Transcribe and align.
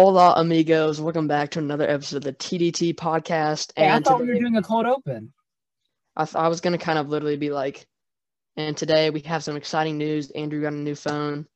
Hola, 0.00 0.34
amigos. 0.36 1.00
Welcome 1.00 1.26
back 1.26 1.50
to 1.50 1.58
another 1.58 1.90
episode 1.90 2.18
of 2.18 2.22
the 2.22 2.32
TDT 2.32 2.94
podcast. 2.94 3.72
Hey, 3.74 3.88
I 3.88 3.96
and 3.96 4.04
thought 4.04 4.20
we 4.20 4.28
were 4.28 4.38
doing 4.38 4.56
a 4.56 4.62
cold 4.62 4.86
open. 4.86 5.32
I, 6.16 6.24
th- 6.24 6.36
I 6.36 6.46
was 6.46 6.60
going 6.60 6.78
to 6.78 6.84
kind 6.84 7.00
of 7.00 7.08
literally 7.08 7.36
be 7.36 7.50
like, 7.50 7.84
and 8.56 8.76
today 8.76 9.10
we 9.10 9.18
have 9.22 9.42
some 9.42 9.56
exciting 9.56 9.98
news. 9.98 10.30
Andrew 10.30 10.62
got 10.62 10.72
a 10.72 10.76
new 10.76 10.94
phone. 10.94 11.48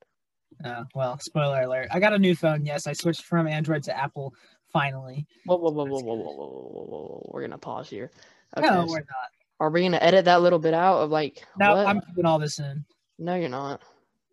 Uh, 0.64 0.82
well, 0.93 1.20
spoiler 1.20 1.62
alert. 1.62 1.86
I 1.93 2.00
got 2.00 2.14
a 2.14 2.18
new 2.18 2.34
phone. 2.34 2.66
Yes, 2.66 2.89
I 2.89 2.95
switched 2.95 3.23
from 3.23 3.46
Android 3.46 3.84
to 3.84 3.96
Apple 3.96 4.34
finally. 4.72 5.24
Whoa, 5.46 5.59
whoa, 5.59 5.70
whoa, 5.70 5.84
whoa, 5.84 6.00
whoa, 6.00 6.14
whoa, 6.16 6.32
whoa, 6.34 6.46
whoa, 6.48 6.70
whoa, 6.72 6.84
whoa. 6.86 7.30
We're 7.32 7.43
going 7.43 7.52
to 7.52 7.59
pause 7.59 7.88
here. 7.88 8.11
Okay. 8.59 8.66
no, 8.66 8.86
we're 8.88 8.96
not. 8.96 9.30
are 9.61 9.70
we 9.70 9.82
going 9.82 9.93
to 9.93 10.02
edit 10.02 10.24
that 10.24 10.43
little 10.43 10.59
bit 10.59 10.74
out 10.74 10.98
of 11.02 11.11
like, 11.11 11.46
No, 11.61 11.77
what? 11.77 11.86
I'm 11.86 12.00
keeping 12.00 12.27
all 12.27 12.40
this 12.40 12.59
in. 12.59 12.84
No, 13.20 13.36
you're 13.36 13.48
not. 13.48 13.82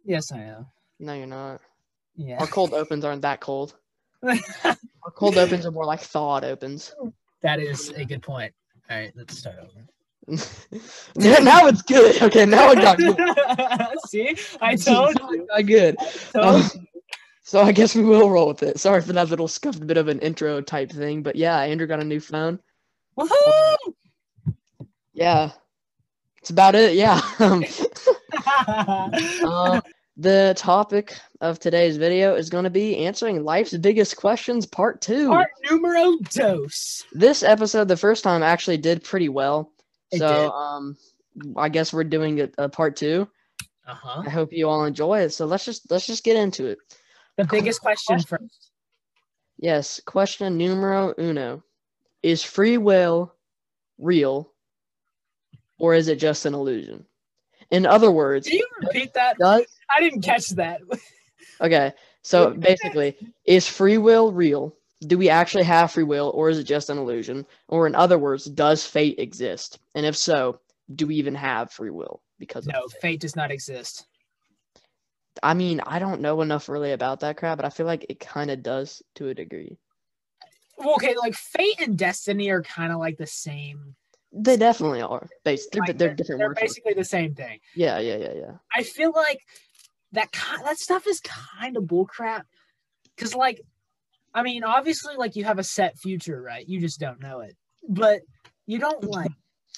Yes, 0.03 0.31
I 0.31 0.39
am. 0.39 0.65
No, 0.99 1.13
you're 1.13 1.27
not. 1.27 1.61
Yeah. 2.15 2.39
Our 2.39 2.47
cold 2.47 2.73
opens 2.73 3.05
aren't 3.05 3.21
that 3.21 3.39
cold. 3.39 3.75
Our 4.23 5.11
cold 5.15 5.37
opens 5.37 5.65
are 5.65 5.71
more 5.71 5.85
like 5.85 6.01
thawed 6.01 6.43
opens. 6.43 6.93
that 7.41 7.59
is 7.59 7.89
a 7.89 8.05
good 8.05 8.21
point. 8.21 8.53
All 8.89 8.97
right, 8.97 9.11
let's 9.15 9.37
start 9.37 9.57
over. 9.59 9.85
now 11.15 11.65
it's 11.67 11.81
good. 11.81 12.21
Okay, 12.21 12.45
now 12.45 12.71
it 12.71 12.75
got 12.75 12.97
good. 12.97 13.17
See, 14.07 14.35
I 14.61 14.75
told 14.75 15.19
you. 15.31 15.47
got 15.47 15.65
good. 15.65 15.97
Um. 16.35 16.63
So 17.43 17.61
I 17.61 17.71
guess 17.71 17.95
we 17.95 18.03
will 18.03 18.29
roll 18.29 18.49
with 18.49 18.61
it. 18.61 18.79
Sorry 18.79 19.01
for 19.01 19.13
that 19.13 19.29
little 19.29 19.47
scuffed 19.47 19.85
bit 19.87 19.97
of 19.97 20.07
an 20.07 20.19
intro 20.19 20.61
type 20.61 20.91
thing, 20.91 21.23
but 21.23 21.35
yeah, 21.35 21.57
Andrew 21.59 21.87
got 21.87 21.99
a 21.99 22.03
new 22.03 22.19
phone. 22.19 22.59
Woohoo! 23.17 23.75
Yeah, 25.13 25.51
it's 26.37 26.51
about 26.51 26.75
it. 26.75 26.93
Yeah. 26.93 27.19
Um, 27.39 27.63
uh, 28.67 29.81
the 30.17 30.53
topic 30.55 31.17
of 31.41 31.59
today's 31.59 31.97
video 31.97 32.35
is 32.35 32.49
going 32.49 32.65
to 32.65 32.69
be 32.69 32.97
answering 32.97 33.43
life's 33.43 33.75
biggest 33.77 34.17
questions, 34.17 34.65
part 34.65 35.01
two. 35.01 35.29
Part 35.29 35.49
numero 35.69 36.17
dos. 36.31 37.05
This 37.13 37.43
episode, 37.43 37.87
the 37.87 37.97
first 37.97 38.23
time, 38.23 38.43
actually 38.43 38.77
did 38.77 39.03
pretty 39.03 39.29
well. 39.29 39.71
It 40.11 40.19
so 40.19 40.27
did. 40.27 40.49
um, 40.51 40.97
I 41.55 41.69
guess 41.69 41.93
we're 41.93 42.03
doing 42.03 42.41
a, 42.41 42.49
a 42.57 42.69
part 42.69 42.95
two. 42.95 43.27
Uh 43.87 43.93
huh. 43.93 44.23
I 44.25 44.29
hope 44.29 44.51
you 44.51 44.67
all 44.67 44.83
enjoy 44.85 45.21
it. 45.21 45.29
So 45.29 45.45
let's 45.45 45.65
just 45.65 45.89
let's 45.89 46.05
just 46.05 46.23
get 46.23 46.35
into 46.35 46.67
it. 46.67 46.77
The 47.37 47.45
biggest 47.45 47.81
question 47.81 48.19
first. 48.19 48.71
Yes, 49.57 50.01
question 50.05 50.57
numero 50.57 51.13
uno: 51.17 51.63
Is 52.21 52.43
free 52.43 52.77
will 52.77 53.33
real, 53.97 54.51
or 55.79 55.95
is 55.95 56.07
it 56.09 56.17
just 56.17 56.45
an 56.45 56.53
illusion? 56.53 57.05
In 57.71 57.85
other 57.85 58.11
words, 58.11 58.47
Can 58.47 58.57
you 58.57 58.67
repeat 58.81 59.13
that? 59.13 59.37
does 59.37 59.65
I 59.95 60.01
didn't 60.01 60.21
catch 60.21 60.49
that. 60.49 60.81
okay. 61.61 61.93
So 62.21 62.51
basically, 62.51 63.15
is 63.45 63.67
free 63.67 63.97
will 63.97 64.31
real? 64.31 64.75
Do 65.01 65.17
we 65.17 65.29
actually 65.29 65.63
have 65.63 65.91
free 65.91 66.03
will, 66.03 66.31
or 66.35 66.49
is 66.49 66.59
it 66.59 66.65
just 66.65 66.89
an 66.89 66.97
illusion? 66.97 67.45
Or 67.69 67.87
in 67.87 67.95
other 67.95 68.19
words, 68.19 68.45
does 68.45 68.85
fate 68.85 69.19
exist? 69.19 69.79
And 69.95 70.05
if 70.05 70.17
so, 70.17 70.59
do 70.93 71.07
we 71.07 71.15
even 71.15 71.35
have 71.35 71.71
free 71.71 71.89
will? 71.89 72.21
Because 72.37 72.67
of 72.67 72.73
No, 72.73 72.87
fate 73.01 73.21
does 73.21 73.35
not 73.35 73.51
exist. 73.51 74.05
I 75.41 75.53
mean, 75.53 75.79
I 75.85 75.99
don't 75.99 76.21
know 76.21 76.41
enough 76.41 76.67
really 76.67 76.91
about 76.91 77.21
that 77.21 77.37
crap, 77.37 77.57
but 77.57 77.65
I 77.65 77.69
feel 77.69 77.85
like 77.85 78.05
it 78.09 78.19
kind 78.19 78.51
of 78.51 78.61
does 78.61 79.01
to 79.15 79.29
a 79.29 79.33
degree. 79.33 79.77
Well, 80.77 80.95
okay, 80.95 81.15
like 81.15 81.33
fate 81.33 81.79
and 81.79 81.97
destiny 81.97 82.49
are 82.49 82.63
kind 82.63 82.91
of 82.91 82.99
like 82.99 83.17
the 83.17 83.27
same. 83.27 83.95
They 84.31 84.57
definitely 84.57 85.01
are. 85.01 85.27
Based, 85.43 85.71
they're, 85.71 85.81
like, 85.81 85.97
they're 85.97 86.13
different 86.13 86.39
They're 86.39 86.49
words. 86.49 86.59
basically 86.61 86.93
the 86.93 87.03
same 87.03 87.33
thing. 87.33 87.59
Yeah, 87.75 87.99
yeah, 87.99 88.17
yeah, 88.17 88.33
yeah. 88.33 88.51
I 88.75 88.83
feel 88.83 89.11
like 89.11 89.39
that 90.13 90.31
ki- 90.31 90.63
that 90.63 90.77
stuff 90.77 91.07
is 91.07 91.21
kind 91.21 91.77
of 91.77 91.83
bullcrap. 91.83 92.43
Cause 93.17 93.35
like, 93.35 93.61
I 94.33 94.43
mean, 94.43 94.63
obviously, 94.63 95.15
like 95.15 95.35
you 95.35 95.43
have 95.43 95.59
a 95.59 95.63
set 95.63 95.97
future, 95.97 96.41
right? 96.41 96.67
You 96.67 96.79
just 96.79 96.99
don't 96.99 97.21
know 97.21 97.41
it, 97.41 97.55
but 97.87 98.21
you 98.65 98.79
don't 98.79 99.01
mm-hmm. 99.01 99.11
like 99.11 99.31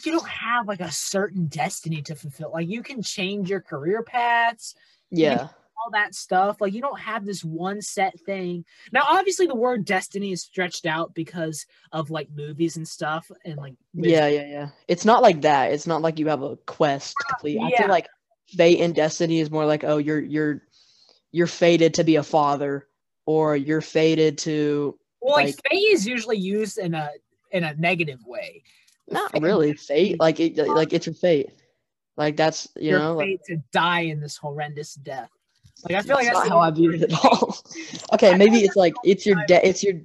you 0.05 0.11
don't 0.11 0.28
have 0.28 0.67
like 0.67 0.81
a 0.81 0.91
certain 0.91 1.47
destiny 1.47 2.01
to 2.03 2.16
fulfill. 2.16 2.51
Like 2.51 2.67
you 2.67 2.83
can 2.83 3.01
change 3.01 3.50
your 3.50 3.61
career 3.61 4.03
paths. 4.03 4.75
Yeah. 5.09 5.50
all 5.83 5.91
that 5.91 6.16
stuff. 6.16 6.61
Like 6.61 6.73
you 6.73 6.81
don't 6.81 7.00
have 7.00 7.25
this 7.25 7.44
one 7.44 7.81
set 7.81 8.19
thing. 8.22 8.66
Now, 8.91 9.01
obviously, 9.05 9.47
the 9.47 9.55
word 9.55 9.85
destiny 9.85 10.31
is 10.31 10.41
stretched 10.41 10.85
out 10.85 11.13
because 11.13 11.66
of 11.91 12.09
like 12.09 12.29
movies 12.35 12.78
and 12.78 12.88
stuff, 12.88 13.31
and 13.45 13.57
like 13.57 13.75
Yeah, 13.94 14.28
yeah, 14.28 14.47
yeah. 14.47 14.69
It's 14.88 15.05
not 15.05 15.22
like 15.22 15.41
that. 15.41 15.72
It's 15.72 15.88
not 15.88 16.01
like 16.01 16.19
you 16.19 16.28
have 16.28 16.44
a 16.44 16.57
quest 16.57 17.16
to 17.19 17.25
complete. 17.34 17.59
I 17.59 17.69
yeah. 17.69 17.78
feel 17.81 17.89
like 17.89 18.07
fate 18.56 18.79
and 18.81 18.95
destiny 18.95 19.39
is 19.39 19.51
more 19.51 19.66
like, 19.66 19.84
oh, 19.84 19.97
you're 19.97 20.19
you're 20.19 20.62
you're 21.31 21.47
fated 21.47 21.94
to 21.95 22.03
be 22.03 22.17
a 22.17 22.23
father, 22.23 22.88
or 23.25 23.56
you're 23.56 23.81
fated 23.81 24.38
to 24.39 24.97
well, 25.22 25.35
like, 25.35 25.47
like- 25.47 25.56
fate 25.69 25.78
is 25.91 26.06
usually 26.07 26.38
used 26.38 26.78
in 26.78 26.94
a 26.94 27.09
in 27.51 27.63
a 27.63 27.73
negative 27.75 28.19
way. 28.25 28.63
not 29.09 29.31
Fate- 29.31 29.41
really 29.41 29.73
fate. 29.73 30.19
Like 30.19 30.40
it, 30.40 30.57
like 30.57 30.94
it's 30.94 31.06
your 31.06 31.16
fate. 31.16 31.51
Like 32.17 32.35
that's 32.38 32.67
you 32.75 32.91
Your 32.91 33.00
know, 33.00 33.16
like, 33.16 33.25
fate 33.25 33.41
to 33.47 33.57
die 33.72 34.01
in 34.01 34.19
this 34.19 34.38
horrendous 34.38 34.95
death. 34.95 35.29
Like 35.84 35.95
I 35.97 36.01
feel 36.01 36.16
like 36.16 36.25
that's 36.25 36.38
that's 36.38 36.50
not 36.50 36.56
how 36.56 36.61
I 36.61 36.72
view 36.72 36.91
it 36.91 37.01
at 37.03 37.25
all. 37.25 37.57
okay, 38.13 38.35
maybe 38.35 38.57
it's 38.57 38.75
like 38.75 38.94
it's 39.03 39.25
your 39.25 39.44
de- 39.47 39.66
it's 39.66 39.84
your 39.84 39.95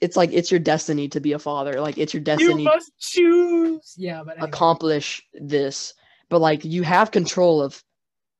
it's 0.00 0.16
like 0.16 0.30
it's 0.32 0.50
your 0.50 0.60
destiny 0.60 1.08
to 1.08 1.20
be 1.20 1.32
a 1.32 1.38
father. 1.38 1.80
Like 1.80 1.96
it's 1.96 2.12
your 2.12 2.20
you 2.20 2.24
destiny 2.24 2.64
must 2.64 2.92
choose. 2.98 3.94
Yeah, 3.96 4.22
but 4.24 4.32
anyway. 4.36 4.48
accomplish 4.48 5.22
this 5.32 5.94
but 6.28 6.40
like 6.40 6.64
you 6.64 6.82
have 6.82 7.10
control 7.10 7.62
of 7.62 7.82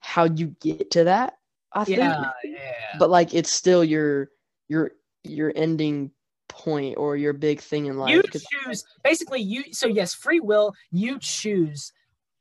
how 0.00 0.24
you 0.24 0.54
get 0.60 0.90
to 0.90 1.04
that 1.04 1.34
i 1.72 1.84
think 1.84 1.98
yeah, 1.98 2.30
yeah. 2.44 2.98
but 2.98 3.10
like 3.10 3.34
it's 3.34 3.50
still 3.50 3.82
your 3.84 4.28
your 4.68 4.92
your 5.22 5.52
ending 5.54 6.10
point 6.48 6.96
or 6.98 7.16
your 7.16 7.32
big 7.32 7.60
thing 7.60 7.86
in 7.86 7.98
life 7.98 8.14
you 8.14 8.22
choose 8.22 8.84
basically 9.02 9.40
you. 9.40 9.64
So 9.72 9.86
yes, 9.86 10.14
free 10.14 10.40
will. 10.40 10.74
You 10.90 11.18
choose 11.20 11.92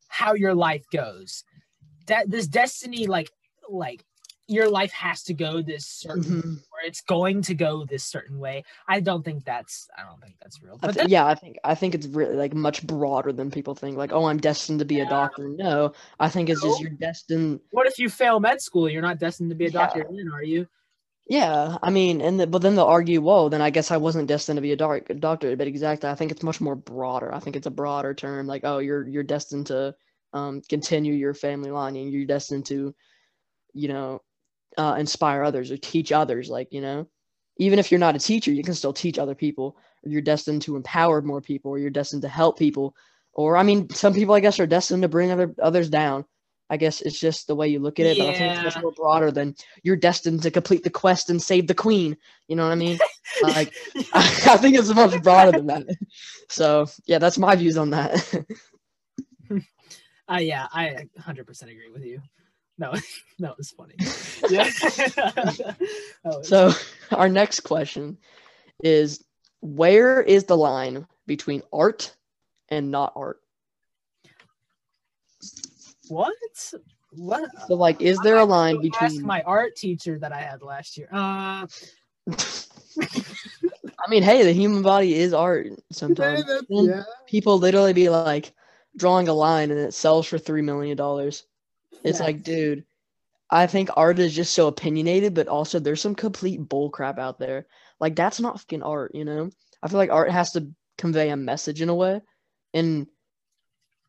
how 0.07 0.33
your 0.33 0.53
life 0.53 0.85
goes. 0.91 1.43
That 2.07 2.29
this 2.29 2.47
destiny, 2.47 3.07
like 3.07 3.29
like 3.69 4.03
your 4.47 4.69
life 4.69 4.91
has 4.91 5.23
to 5.23 5.33
go 5.33 5.61
this 5.61 5.87
certain 5.87 6.41
Mhm. 6.41 6.63
It's 6.83 7.01
going 7.01 7.41
to 7.43 7.53
go 7.55 7.85
this 7.85 8.03
certain 8.03 8.39
way. 8.39 8.63
I 8.87 8.99
don't 8.99 9.23
think 9.23 9.45
that's 9.45 9.87
I 9.97 10.03
don't 10.03 10.21
think 10.21 10.35
that's 10.41 10.61
real. 10.61 10.79
I 10.81 10.87
But 10.87 10.95
thi- 10.95 11.09
yeah 11.09 11.25
i 11.25 11.35
think 11.35 11.57
i 11.63 11.75
think 11.75 11.95
it's 11.95 12.07
really 12.07 12.35
like 12.35 12.53
much 12.53 12.85
broader 12.85 13.31
than 13.31 13.51
people 13.51 13.75
think 13.75 13.97
like 13.97 14.11
oh 14.11 14.25
i'm 14.25 14.37
destined 14.37 14.79
to 14.79 14.85
be 14.85 14.99
a 14.99 15.05
doctor 15.09 15.47
no 15.47 15.93
i 16.19 16.27
think 16.29 16.49
it's 16.49 16.61
just 16.61 16.79
No. 16.79 16.87
you're 16.89 16.97
destined 16.97 17.59
what 17.71 17.87
if 17.87 17.97
you 17.99 18.09
fail 18.09 18.39
med 18.39 18.61
school? 18.61 18.89
You're 18.89 19.01
not 19.01 19.19
destined 19.19 19.49
to 19.51 19.55
be 19.55 19.65
a 19.65 19.69
Yeah. 19.69 19.79
doctor 19.79 20.05
then, 20.09 20.29
are 20.33 20.43
you? 20.43 20.67
yeah 21.27 21.77
i 21.81 21.89
mean 21.89 22.19
and 22.21 22.39
the, 22.39 22.47
but 22.47 22.61
then 22.61 22.75
they'll 22.75 22.85
argue 22.85 23.21
whoa 23.21 23.47
then 23.47 23.61
i 23.61 23.69
guess 23.69 23.91
i 23.91 23.97
wasn't 23.97 24.27
destined 24.27 24.57
to 24.57 24.61
be 24.61 24.73
a 24.73 24.75
doc- 24.75 25.09
doctor 25.19 25.55
but 25.55 25.67
exactly 25.67 26.09
i 26.09 26.15
think 26.15 26.31
it's 26.31 26.43
much 26.43 26.59
more 26.59 26.75
broader 26.75 27.33
i 27.33 27.39
think 27.39 27.55
it's 27.55 27.67
a 27.67 27.71
broader 27.71 28.13
term 28.13 28.45
like 28.45 28.61
oh 28.65 28.79
you're 28.79 29.07
you're 29.07 29.23
destined 29.23 29.67
to 29.67 29.95
um, 30.33 30.61
continue 30.67 31.13
your 31.13 31.33
family 31.33 31.71
line 31.71 31.95
and 31.95 32.11
you're 32.11 32.25
destined 32.25 32.65
to 32.65 32.93
you 33.73 33.87
know 33.87 34.21
uh, 34.77 34.95
inspire 34.97 35.43
others 35.43 35.71
or 35.71 35.77
teach 35.77 36.11
others 36.11 36.49
like 36.49 36.67
you 36.71 36.81
know 36.81 37.07
even 37.57 37.79
if 37.79 37.91
you're 37.91 37.99
not 37.99 38.15
a 38.15 38.19
teacher 38.19 38.51
you 38.51 38.63
can 38.63 38.73
still 38.73 38.93
teach 38.93 39.17
other 39.17 39.35
people 39.35 39.77
or 40.03 40.09
you're 40.09 40.21
destined 40.21 40.61
to 40.61 40.75
empower 40.75 41.21
more 41.21 41.41
people 41.41 41.71
or 41.71 41.79
you're 41.79 41.89
destined 41.89 42.21
to 42.21 42.27
help 42.27 42.57
people 42.57 42.95
or 43.33 43.57
i 43.57 43.63
mean 43.63 43.89
some 43.89 44.13
people 44.13 44.33
i 44.33 44.39
guess 44.39 44.59
are 44.59 44.67
destined 44.67 45.01
to 45.01 45.07
bring 45.07 45.31
other 45.31 45.53
others 45.61 45.89
down 45.89 46.25
i 46.69 46.77
guess 46.77 47.01
it's 47.01 47.19
just 47.19 47.47
the 47.47 47.55
way 47.55 47.67
you 47.67 47.79
look 47.79 47.99
at 47.99 48.05
it 48.05 48.17
but 48.17 48.27
i 48.27 48.33
think 48.33 48.51
it's 48.51 48.63
much 48.63 48.83
more 48.83 48.93
broader 48.93 49.31
than 49.31 49.55
you're 49.83 49.95
destined 49.95 50.41
to 50.41 50.51
complete 50.51 50.83
the 50.83 50.89
quest 50.89 51.29
and 51.29 51.41
save 51.41 51.67
the 51.67 51.75
queen 51.75 52.17
you 52.47 52.55
know 52.55 52.63
what 52.63 52.71
i 52.71 52.75
mean 52.75 52.97
like 53.43 53.73
I 54.13 54.57
think 54.57 54.77
it's 54.77 54.93
much 54.93 55.21
broader 55.23 55.51
than 55.51 55.67
that. 55.67 55.87
So 56.49 56.87
yeah, 57.05 57.19
that's 57.19 57.37
my 57.37 57.55
views 57.55 57.77
on 57.77 57.91
that. 57.91 58.45
Uh, 60.31 60.37
yeah, 60.37 60.67
I 60.71 61.05
100% 61.19 61.63
agree 61.63 61.91
with 61.91 62.05
you. 62.05 62.21
No, 62.77 62.93
that 63.39 63.57
was 63.57 63.71
funny. 63.71 63.95
Yeah. 64.49 64.69
Was- 66.25 66.49
so 66.49 66.71
our 67.11 67.29
next 67.29 67.61
question 67.61 68.17
is 68.83 69.23
where 69.61 70.21
is 70.21 70.43
the 70.43 70.57
line 70.57 71.07
between 71.25 71.61
art 71.71 72.13
and 72.69 72.91
not 72.91 73.13
art? 73.15 73.39
what? 76.09 76.33
What? 77.11 77.49
So 77.67 77.75
like 77.75 78.01
is 78.01 78.19
there 78.19 78.37
a 78.37 78.45
line 78.45 78.81
between 78.81 79.25
my 79.25 79.41
art 79.43 79.75
teacher 79.75 80.19
that 80.19 80.31
I 80.33 80.41
had 80.41 80.61
last 80.61 80.97
year. 80.97 81.07
Uh, 81.11 81.67
I 83.99 84.09
mean, 84.09 84.23
hey, 84.23 84.43
the 84.43 84.51
human 84.51 84.81
body 84.81 85.13
is 85.15 85.33
art 85.33 85.67
sometimes. 85.91 86.43
Yeah. 86.69 87.03
People 87.27 87.59
literally 87.59 87.93
be 87.93 88.09
like 88.09 88.53
drawing 88.97 89.27
a 89.27 89.33
line 89.33 89.71
and 89.71 89.79
it 89.79 89.93
sells 89.93 90.27
for 90.27 90.37
3 90.37 90.61
million 90.61 90.97
dollars. 90.97 91.45
It's 92.03 92.19
like, 92.19 92.43
dude, 92.43 92.85
I 93.49 93.67
think 93.67 93.89
art 93.95 94.19
is 94.19 94.33
just 94.33 94.53
so 94.53 94.67
opinionated, 94.67 95.33
but 95.33 95.47
also 95.47 95.79
there's 95.79 96.01
some 96.01 96.15
complete 96.15 96.57
bull 96.57 96.89
crap 96.89 97.19
out 97.19 97.39
there. 97.39 97.67
Like 97.99 98.15
that's 98.15 98.39
not 98.39 98.59
fucking 98.59 98.83
art, 98.83 99.13
you 99.13 99.25
know? 99.25 99.49
I 99.81 99.87
feel 99.87 99.97
like 99.97 100.11
art 100.11 100.31
has 100.31 100.51
to 100.53 100.69
convey 100.97 101.29
a 101.29 101.37
message 101.37 101.81
in 101.81 101.89
a 101.89 101.95
way. 101.95 102.21
And 102.73 103.07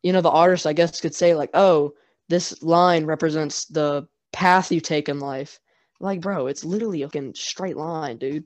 you 0.03 0.13
know, 0.13 0.21
the 0.21 0.31
artist 0.31 0.67
I 0.67 0.73
guess 0.73 1.01
could 1.01 1.15
say 1.15 1.35
like, 1.35 1.51
"Oh, 1.55 1.95
this 2.29 2.63
line 2.63 3.07
represents 3.07 3.67
the 3.67 4.07
path 4.33 4.71
you 4.71 4.81
take 4.81 5.09
in 5.09 5.19
life." 5.19 5.61
Like, 6.01 6.21
bro, 6.21 6.47
it's 6.47 6.65
literally 6.65 7.03
a 7.03 7.07
fucking 7.09 7.35
straight 7.35 7.77
line, 7.77 8.19
dude. 8.19 8.45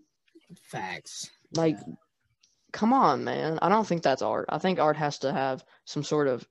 Facts. 0.62 1.30
Like, 1.54 1.76
come 2.72 2.92
on, 2.92 3.24
man. 3.24 3.58
I 3.60 3.68
don't 3.68 3.86
think 3.86 4.02
that's 4.02 4.22
art. 4.22 4.46
I 4.48 4.58
think 4.58 4.78
art 4.78 4.96
has 4.96 5.18
to 5.20 5.32
have 5.32 5.64
some 5.84 6.04
sort 6.04 6.28
of 6.28 6.46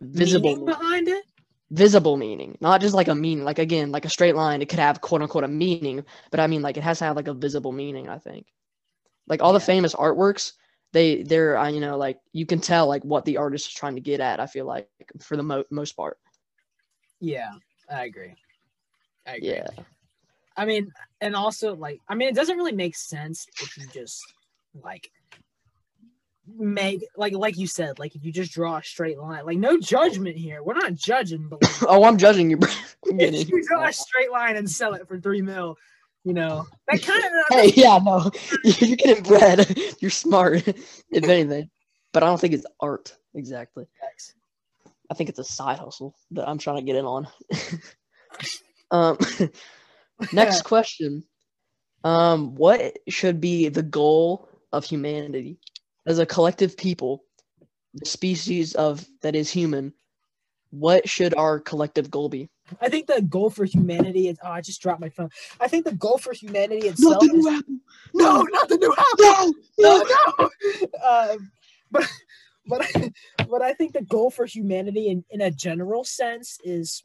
visible 0.00 0.50
Meaning 0.50 0.66
behind 0.66 1.08
it. 1.08 1.24
Visible 1.70 2.16
meaning, 2.16 2.56
not 2.60 2.80
just 2.80 2.94
like 2.94 3.08
a 3.08 3.14
meaning. 3.14 3.44
Like 3.44 3.58
again, 3.58 3.92
like 3.92 4.04
a 4.04 4.10
straight 4.10 4.36
line, 4.36 4.62
it 4.62 4.68
could 4.68 4.78
have 4.80 5.00
quote 5.00 5.22
unquote 5.22 5.44
a 5.44 5.48
meaning, 5.48 6.04
but 6.24 6.32
I 6.32 6.38
mean 6.38 6.54
like 6.54 6.66
it 6.68 6.74
has 6.74 6.90
to 6.90 6.96
have 6.96 7.08
like 7.08 7.18
a 7.18 7.26
visible 7.34 7.72
meaning. 7.72 8.08
I 8.08 8.18
think, 8.18 8.46
like 9.26 9.42
all 9.42 9.52
the 9.52 9.60
famous 9.60 9.94
artworks, 9.94 10.52
they 10.92 11.22
they're 11.22 11.56
uh, 11.58 11.68
you 11.68 11.80
know 11.80 11.96
like 11.98 12.18
you 12.32 12.46
can 12.46 12.60
tell 12.60 12.86
like 12.88 13.04
what 13.04 13.24
the 13.24 13.38
artist 13.38 13.68
is 13.68 13.74
trying 13.74 13.96
to 13.96 14.00
get 14.00 14.20
at. 14.20 14.40
I 14.40 14.46
feel 14.46 14.66
like 14.66 14.88
for 14.98 15.18
the 15.18 15.22
mo- 15.22 15.44
most 15.48 15.72
part, 15.72 15.98
Yeah, 17.20 17.50
I 17.90 18.04
agree. 18.04 18.34
I 19.26 19.34
agree. 19.36 19.62
yeah, 19.62 19.84
I 20.56 20.64
mean, 20.64 20.92
and 21.20 21.34
also 21.34 21.74
like, 21.74 22.00
I 22.08 22.14
mean, 22.14 22.28
it 22.28 22.34
doesn't 22.34 22.56
really 22.56 22.72
make 22.72 22.96
sense 22.96 23.46
if 23.58 23.76
you 23.76 23.86
just 23.88 24.34
like 24.74 25.10
make 26.58 27.04
like 27.16 27.34
like 27.34 27.56
you 27.56 27.66
said, 27.66 27.98
like 27.98 28.14
if 28.14 28.24
you 28.24 28.32
just 28.32 28.52
draw 28.52 28.76
a 28.76 28.82
straight 28.82 29.18
line, 29.18 29.44
like 29.44 29.58
no 29.58 29.78
judgment 29.78 30.36
here. 30.36 30.62
We're 30.62 30.74
not 30.74 30.94
judging, 30.94 31.48
but 31.48 31.62
like, 31.62 31.82
oh, 31.88 32.04
I'm 32.04 32.18
judging 32.18 32.50
you. 32.50 32.58
I'm 33.10 33.20
if 33.20 33.48
you 33.48 33.64
draw 33.66 33.86
a 33.86 33.92
straight 33.92 34.30
line 34.30 34.56
and 34.56 34.68
sell 34.68 34.94
it 34.94 35.06
for 35.08 35.18
three 35.18 35.42
mil, 35.42 35.76
you 36.24 36.34
know 36.34 36.66
that 36.88 37.02
kind 37.02 37.22
of 37.24 37.30
Hey, 37.50 37.72
yeah, 37.74 37.98
no, 38.02 38.30
you're 38.64 38.96
getting 38.96 39.22
bread. 39.22 39.78
You're 40.00 40.10
smart, 40.10 40.66
if 40.66 41.24
anything, 41.24 41.70
but 42.12 42.22
I 42.22 42.26
don't 42.26 42.40
think 42.40 42.54
it's 42.54 42.66
art 42.80 43.16
exactly. 43.34 43.86
I 45.10 45.14
think 45.14 45.28
it's 45.28 45.40
a 45.40 45.44
side 45.44 45.78
hustle 45.78 46.14
that 46.32 46.48
I'm 46.48 46.58
trying 46.58 46.76
to 46.76 46.82
get 46.82 46.94
in 46.94 47.04
on. 47.04 47.26
um, 48.92 49.18
next 50.32 50.62
question. 50.62 51.24
Um, 52.04 52.54
what 52.54 52.96
should 53.08 53.40
be 53.40 53.68
the 53.68 53.82
goal 53.82 54.48
of 54.72 54.84
humanity 54.84 55.58
as 56.06 56.18
a 56.18 56.26
collective 56.26 56.76
people, 56.76 57.24
the 57.94 58.06
species 58.06 58.74
of 58.74 59.04
that 59.22 59.34
is 59.34 59.50
human? 59.50 59.92
What 60.70 61.08
should 61.08 61.34
our 61.34 61.58
collective 61.58 62.10
goal 62.10 62.28
be? 62.28 62.48
I 62.80 62.88
think 62.88 63.08
the 63.08 63.22
goal 63.22 63.50
for 63.50 63.64
humanity 63.64 64.28
is. 64.28 64.38
Oh, 64.42 64.50
I 64.50 64.60
just 64.60 64.80
dropped 64.80 65.00
my 65.00 65.08
phone. 65.08 65.30
I 65.60 65.66
think 65.66 65.84
the 65.84 65.94
goal 65.94 66.18
for 66.18 66.32
humanity 66.32 66.86
itself. 66.86 67.22
Not 67.22 67.32
the 67.32 67.36
is- 67.36 67.46
apple. 67.46 67.74
no, 68.14 68.42
not 68.42 68.68
the 68.68 68.76
new 68.76 68.94
house. 68.96 69.54
no, 69.78 70.04
no, 70.38 70.50
no. 71.02 71.32
Um, 71.32 71.50
but 71.90 72.08
but 72.66 72.82
I, 72.82 73.12
but 73.48 73.62
I 73.62 73.72
think 73.72 73.92
the 73.92 74.02
goal 74.02 74.30
for 74.30 74.46
humanity 74.46 75.08
in, 75.08 75.24
in 75.30 75.40
a 75.40 75.50
general 75.50 76.04
sense 76.04 76.58
is 76.62 77.02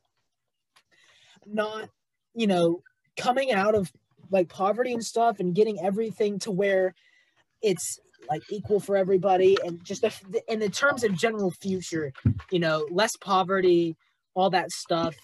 not, 1.48 1.90
you 2.36 2.46
know, 2.46 2.84
coming 3.18 3.52
out 3.52 3.74
of 3.74 3.92
like 4.30 4.50
poverty 4.50 4.94
and 4.94 5.04
stuff 5.04 5.40
and 5.40 5.56
getting 5.56 5.80
everything 5.80 6.38
to 6.40 6.52
where 6.52 6.94
it's 7.62 8.00
like 8.30 8.44
equal 8.50 8.80
for 8.80 8.96
everybody 8.98 9.58
and 9.66 9.84
just 9.84 10.02
the, 10.02 10.42
in 10.52 10.60
the 10.60 10.70
terms 10.70 11.04
of 11.04 11.14
general 11.14 11.52
future, 11.52 12.12
you 12.52 12.60
know, 12.60 12.88
less 12.92 13.16
poverty, 13.16 13.96
all 14.34 14.50
that 14.50 14.72
stuff. 14.72 15.16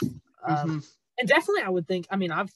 Um, 0.43 0.55
Mhm. 0.55 0.87
and 1.19 1.27
definitely 1.27 1.61
i 1.61 1.69
would 1.69 1.87
think 1.87 2.07
i 2.09 2.15
mean 2.15 2.31
i've 2.31 2.49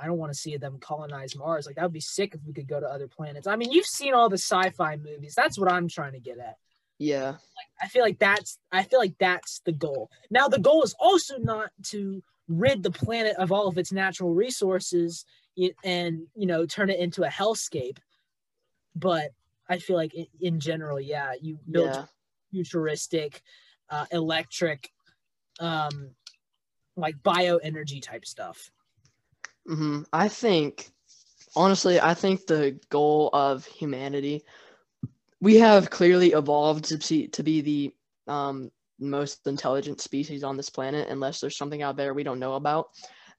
i 0.00 0.06
don't 0.06 0.16
want 0.16 0.32
to 0.32 0.38
see 0.38 0.56
them 0.56 0.78
colonize 0.78 1.36
mars 1.36 1.66
like 1.66 1.74
that 1.76 1.82
would 1.82 1.92
be 1.92 2.00
sick 2.00 2.34
if 2.34 2.40
we 2.46 2.52
could 2.54 2.68
go 2.68 2.80
to 2.80 2.86
other 2.86 3.08
planets 3.08 3.46
i 3.46 3.56
mean 3.56 3.70
you've 3.70 3.84
seen 3.84 4.14
all 4.14 4.30
the 4.30 4.38
sci-fi 4.38 4.96
movies 4.96 5.34
that's 5.34 5.58
what 5.58 5.70
i'm 5.70 5.86
trying 5.86 6.12
to 6.12 6.20
get 6.20 6.38
at 6.38 6.56
Yeah. 6.98 7.34
i 7.82 7.88
feel 7.88 8.02
like 8.02 8.18
that's 8.18 8.58
i 8.72 8.84
feel 8.84 9.00
like 9.00 9.18
that's 9.18 9.60
the 9.66 9.72
goal 9.72 10.08
now 10.30 10.48
the 10.48 10.60
goal 10.60 10.82
is 10.82 10.94
also 10.98 11.36
not 11.38 11.70
to 11.88 12.22
rid 12.48 12.82
the 12.82 12.92
planet 12.92 13.36
of 13.36 13.52
all 13.52 13.66
of 13.66 13.76
its 13.76 13.92
natural 13.92 14.32
resources 14.32 15.26
and 15.84 16.26
you 16.34 16.46
know 16.46 16.64
turn 16.64 16.88
it 16.88 17.00
into 17.00 17.24
a 17.24 17.28
hellscape 17.28 17.98
but 18.94 19.32
i 19.68 19.78
feel 19.78 19.96
like 19.96 20.14
in, 20.14 20.26
in 20.40 20.60
general 20.60 21.00
yeah 21.00 21.32
you 21.40 21.58
build 21.70 21.94
Yeah. 21.94 22.04
futuristic 22.52 23.42
uh, 23.90 24.06
electric 24.10 24.90
um 25.60 26.10
like 26.96 27.16
bioenergy 27.22 28.00
type 28.02 28.24
stuff 28.24 28.70
hmm 29.66 30.02
I 30.12 30.28
think, 30.28 30.90
honestly, 31.56 32.00
I 32.00 32.14
think 32.14 32.46
the 32.46 32.78
goal 32.90 33.30
of 33.32 33.64
humanity, 33.66 34.42
we 35.40 35.56
have 35.56 35.90
clearly 35.90 36.32
evolved 36.32 36.84
to 36.86 36.98
be, 36.98 37.28
to 37.28 37.42
be 37.42 37.60
the 37.60 37.94
um, 38.32 38.70
most 38.98 39.46
intelligent 39.46 40.00
species 40.00 40.42
on 40.44 40.56
this 40.56 40.70
planet, 40.70 41.08
unless 41.08 41.40
there's 41.40 41.56
something 41.56 41.82
out 41.82 41.96
there 41.96 42.14
we 42.14 42.22
don't 42.22 42.38
know 42.40 42.54
about. 42.54 42.88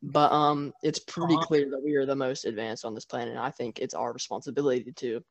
But 0.04 0.32
um, 0.32 0.74
it's 0.84 1.00
pretty 1.00 1.36
Uh-huh. 1.36 1.48
clear 1.48 1.70
that 1.72 1.84
we 1.84 1.96
are 1.96 2.06
the 2.06 2.16
most 2.16 2.46
advanced 2.46 2.86
on 2.86 2.94
this 2.94 3.06
planet. 3.06 3.30
And 3.30 3.40
I 3.40 3.50
think 3.52 3.80
it's 3.80 3.96
our 3.96 4.14
responsibility 4.14 4.92
to 4.92 5.24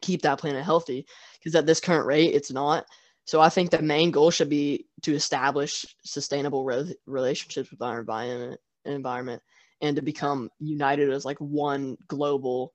keep 0.00 0.22
that 0.22 0.38
planet 0.38 0.64
healthy, 0.64 1.06
because 1.38 1.54
at 1.54 1.66
this 1.66 1.80
current 1.80 2.06
rate, 2.06 2.34
it's 2.34 2.50
not. 2.50 2.86
So 3.24 3.40
I 3.40 3.48
think 3.48 3.70
the 3.70 3.82
main 3.82 4.10
goal 4.10 4.30
should 4.30 4.48
be 4.48 4.86
to 5.02 5.14
establish 5.14 5.84
sustainable 6.04 6.64
re- 6.64 6.94
relationships 7.06 7.70
with 7.70 7.80
our 7.82 8.00
environment, 8.00 8.60
environment, 8.84 9.42
and 9.80 9.96
to 9.96 10.02
become 10.02 10.50
united 10.58 11.10
as 11.10 11.24
like 11.24 11.38
one 11.38 11.96
global 12.08 12.72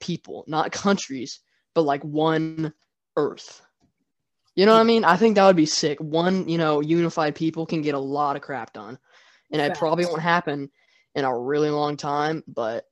people, 0.00 0.44
not 0.46 0.72
countries, 0.72 1.40
but 1.74 1.82
like 1.82 2.02
one 2.04 2.56
Earth. 3.16 3.46
You 4.54 4.66
know 4.66 4.74
what 4.74 4.80
I 4.80 4.84
mean? 4.84 5.04
I 5.04 5.16
think 5.16 5.34
that 5.36 5.46
would 5.46 5.56
be 5.56 5.66
sick. 5.66 5.98
One, 6.00 6.48
you 6.48 6.58
know, 6.58 6.80
unified 6.80 7.34
people 7.34 7.66
can 7.66 7.82
get 7.82 7.94
a 7.94 7.98
lot 7.98 8.36
of 8.36 8.42
crap 8.42 8.72
done, 8.72 8.98
and 9.50 9.60
it 9.60 9.74
probably 9.74 10.04
won't 10.04 10.22
happen 10.22 10.70
in 11.14 11.24
a 11.24 11.36
really 11.38 11.70
long 11.70 11.96
time. 11.96 12.42
But 12.46 12.84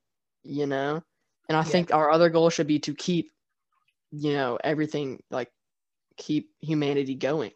you 0.43 0.65
know, 0.65 1.03
and 1.49 1.57
I 1.57 1.63
Yeah. 1.63 1.63
think 1.63 1.93
our 1.93 2.09
other 2.11 2.29
goal 2.29 2.49
should 2.49 2.67
be 2.67 2.79
to 2.79 2.93
keep, 2.93 3.31
you 4.11 4.33
know, 4.33 4.57
everything 4.63 5.21
like 5.31 5.51
keep 6.17 6.51
humanity 6.61 7.15
going. 7.15 7.51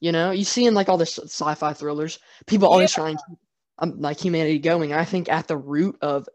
You 0.00 0.12
know, 0.12 0.30
you 0.30 0.44
see 0.44 0.66
in 0.66 0.74
like 0.74 0.88
all 0.88 0.98
the 0.98 1.06
sci-fi 1.06 1.72
thrillers, 1.72 2.18
people 2.46 2.68
always 2.68 2.92
try 2.92 3.10
and 3.10 3.18
keep 3.28 3.38
um, 3.78 4.00
like 4.00 4.20
humanity 4.20 4.58
going. 4.58 4.92
I 4.92 5.04
think 5.04 5.28
at 5.28 5.48
the 5.48 5.56
root 5.56 5.96
of 6.02 6.28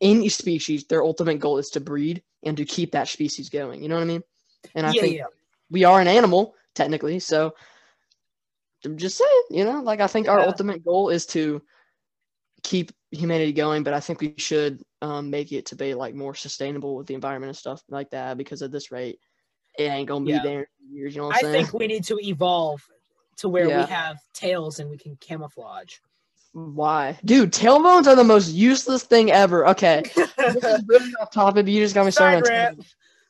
any 0.00 0.28
species, 0.28 0.84
their 0.86 1.02
ultimate 1.02 1.40
goal 1.40 1.58
is 1.58 1.70
to 1.70 1.80
breed 1.80 2.22
and 2.44 2.56
to 2.56 2.64
keep 2.64 2.92
that 2.92 3.08
species 3.08 3.48
going. 3.50 3.82
You 3.82 3.88
know 3.88 3.96
what 3.96 4.02
I 4.02 4.06
mean? 4.06 4.22
And 4.74 4.86
I 4.86 4.92
yeah 4.92 5.02
think 5.02 5.18
yeah 5.18 5.26
we 5.70 5.84
are 5.84 6.00
an 6.00 6.08
animal 6.08 6.54
technically, 6.74 7.18
so 7.20 7.54
I'm 8.84 8.96
just 8.96 9.16
saying, 9.18 9.42
you 9.50 9.64
know, 9.64 9.82
like 9.82 10.00
I 10.00 10.06
think 10.06 10.28
our 10.28 10.40
ultimate 10.40 10.84
goal 10.84 11.08
is 11.10 11.26
to 11.26 11.62
keep 12.62 12.92
humanity 13.10 13.52
going, 13.52 13.82
but 13.82 13.94
I 13.94 14.00
think 14.00 14.20
we 14.20 14.34
should 14.36 14.82
um, 15.02 15.30
make 15.30 15.52
it 15.52 15.66
to 15.66 15.76
be 15.76 15.94
like 15.94 16.14
more 16.14 16.34
sustainable 16.34 16.96
with 16.96 17.06
the 17.06 17.14
environment 17.14 17.48
and 17.48 17.56
stuff 17.56 17.82
like 17.88 18.10
that 18.10 18.36
because 18.36 18.62
at 18.62 18.70
this 18.72 18.90
rate, 18.92 19.18
it 19.78 19.84
ain't 19.84 20.08
gonna 20.08 20.24
be 20.24 20.32
Yeah. 20.32 20.42
there 20.42 20.68
years. 20.90 21.14
You 21.14 21.20
know 21.22 21.28
what 21.28 21.36
i 21.36 21.38
I'm 21.38 21.44
saying? 21.44 21.64
think 21.66 21.72
we 21.74 21.86
need 21.86 22.04
to 22.04 22.18
evolve 22.22 22.82
to 23.36 23.48
where 23.48 23.68
Yeah. 23.68 23.82
we 23.82 23.86
have 23.86 24.18
tails 24.34 24.80
and 24.80 24.90
we 24.90 24.98
can 24.98 25.16
camouflage 25.20 25.96
Why, 26.52 27.18
dude? 27.24 27.52
Tailbones 27.52 28.06
are 28.06 28.16
the 28.16 28.24
most 28.24 28.50
useless 28.52 29.04
thing 29.04 29.30
ever. 29.30 29.66
Okay, 29.68 30.02
this 30.16 30.64
is 30.64 30.82
really 30.86 31.12
off 31.20 31.30
topic. 31.30 31.66
but 31.66 31.72
You 31.72 31.82
just 31.82 31.94
got 31.94 32.04
me 32.04 32.10
started. 32.10 32.44
Side 32.46 32.76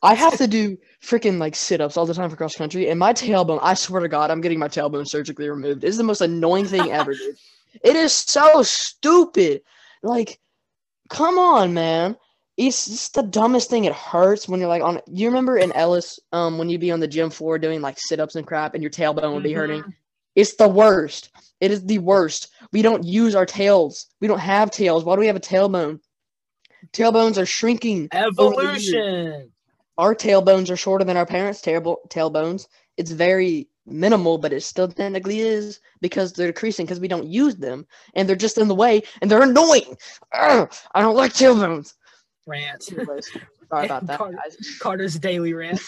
I 0.02 0.14
have 0.14 0.36
to 0.38 0.46
do 0.46 0.78
freaking 1.02 1.38
like 1.38 1.56
sit 1.56 1.80
ups 1.80 1.96
all 1.96 2.06
the 2.06 2.14
time 2.14 2.30
for 2.30 2.36
cross 2.36 2.54
country, 2.54 2.88
and 2.88 2.98
my 2.98 3.12
tailbone. 3.12 3.58
I 3.60 3.74
swear 3.74 4.00
to 4.00 4.08
God, 4.08 4.30
I'm 4.30 4.40
getting 4.40 4.58
my 4.58 4.68
tailbone 4.68 5.06
surgically 5.08 5.48
removed. 5.50 5.82
It's 5.82 5.96
the 5.96 6.04
most 6.04 6.20
annoying 6.20 6.66
thing 6.66 6.92
ever, 6.92 7.12
dude. 7.14 7.36
It 7.82 7.96
is 7.96 8.12
so 8.12 8.62
stupid. 8.62 9.62
Like, 10.02 10.38
come 11.08 11.38
on, 11.38 11.74
man. 11.74 12.16
It's 12.56 12.86
just 12.86 13.14
the 13.14 13.22
dumbest 13.22 13.70
thing. 13.70 13.84
It 13.84 13.92
hurts 13.92 14.48
when 14.48 14.58
you're 14.58 14.68
like 14.68 14.82
on. 14.82 15.00
You 15.06 15.28
remember 15.28 15.58
in 15.58 15.70
Ellis, 15.72 16.18
um, 16.32 16.58
when 16.58 16.68
you'd 16.68 16.80
be 16.80 16.90
on 16.90 17.00
the 17.00 17.06
gym 17.06 17.30
floor 17.30 17.58
doing 17.58 17.80
like 17.80 17.98
sit 17.98 18.18
ups 18.18 18.34
and 18.34 18.46
crap, 18.46 18.74
and 18.74 18.82
your 18.82 18.90
tailbone 18.90 19.34
would 19.34 19.44
be 19.44 19.52
hurting. 19.52 19.82
Mhm. 19.82 19.94
It's 20.34 20.54
the 20.54 20.68
worst. 20.68 21.30
It 21.60 21.70
is 21.70 21.84
the 21.84 21.98
worst. 21.98 22.48
We 22.72 22.82
don't 22.82 23.04
use 23.04 23.34
our 23.34 23.46
tails. 23.46 24.06
We 24.20 24.28
don't 24.28 24.38
have 24.40 24.70
tails. 24.70 25.04
Why 25.04 25.14
do 25.14 25.20
we 25.20 25.26
have 25.28 25.36
a 25.36 25.40
tailbone? 25.40 26.00
Tailbones 26.92 27.38
are 27.38 27.46
shrinking. 27.46 28.08
over 28.12 28.54
the 28.56 28.78
years. 28.78 28.94
evolution 28.94 29.52
Our 29.96 30.14
tailbones 30.14 30.70
are 30.70 30.76
shorter 30.76 31.04
than 31.04 31.16
our 31.16 31.26
parents' 31.26 31.60
tail 31.60 32.00
tailbones. 32.08 32.68
It's 32.96 33.10
very 33.10 33.68
minimal, 33.90 34.38
but 34.38 34.52
it 34.52 34.62
still 34.62 34.88
technically 34.88 35.40
is 35.40 35.80
because 36.00 36.32
they're 36.32 36.48
decreasing 36.52 36.86
because 36.86 37.00
we 37.00 37.08
don't 37.08 37.26
use 37.26 37.56
them 37.56 37.86
and 38.14 38.28
they're 38.28 38.36
just 38.36 38.58
in 38.58 38.68
the 38.68 38.74
way 38.74 39.02
and 39.20 39.30
they're 39.30 39.42
annoying. 39.42 39.96
Ugh, 40.34 40.72
I 40.94 41.00
don't 41.02 41.16
like 41.16 41.32
tailbones. 41.32 41.94
rant 42.46 42.84
Anyways, 42.92 43.30
sorry 43.70 43.86
about 43.86 44.06
that, 44.06 44.18
Carter- 44.18 44.38
carter's 44.80 45.18
daily 45.18 45.52
rant 45.52 45.80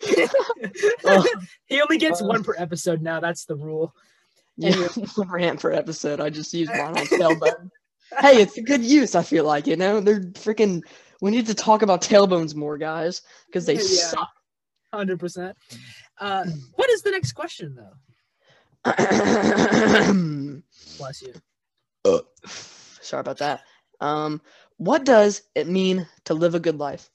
he 1.66 1.80
only 1.80 1.98
gets 1.98 2.22
Uh, 2.22 2.26
one 2.26 2.42
per 2.42 2.54
episode 2.58 3.02
now 3.02 3.20
that's 3.20 3.44
the 3.44 3.56
rule 3.56 3.92
Yeah, 4.56 4.88
one 5.16 5.28
rant 5.28 5.60
per 5.60 5.72
episode. 5.72 6.20
I 6.20 6.30
just 6.30 6.52
used 6.54 6.74
mine 6.74 6.94
on 6.96 7.06
tailbone. 7.06 7.70
hey, 8.20 8.40
it's 8.42 8.56
a 8.58 8.62
good 8.62 8.82
use. 8.84 9.14
I 9.14 9.22
feel 9.22 9.44
like 9.44 9.66
you 9.66 9.76
know 9.76 10.00
they're 10.00 10.20
freaking. 10.20 10.82
We 11.22 11.30
need 11.30 11.46
to 11.46 11.54
talk 11.54 11.82
about 11.82 12.00
tailbones 12.02 12.54
more, 12.54 12.78
guys, 12.78 13.22
because 13.46 13.66
they 13.66 13.74
Yeah. 13.74 13.80
suck. 13.80 14.28
100% 14.92 15.54
uh 16.20 16.44
what 16.76 16.88
is 16.90 17.02
the 17.02 17.10
next 17.10 17.32
question 17.32 17.74
though 17.74 17.94
bless 20.98 21.22
you 21.22 21.34
Sorry 23.10 23.20
about 23.20 23.38
that. 23.38 23.62
Um, 24.00 24.40
what 24.76 25.04
does 25.04 25.42
it 25.54 25.66
mean 25.66 26.06
to 26.24 26.34
live 26.34 26.54
a 26.54 26.60
good 26.60 26.78
life? 26.78 27.10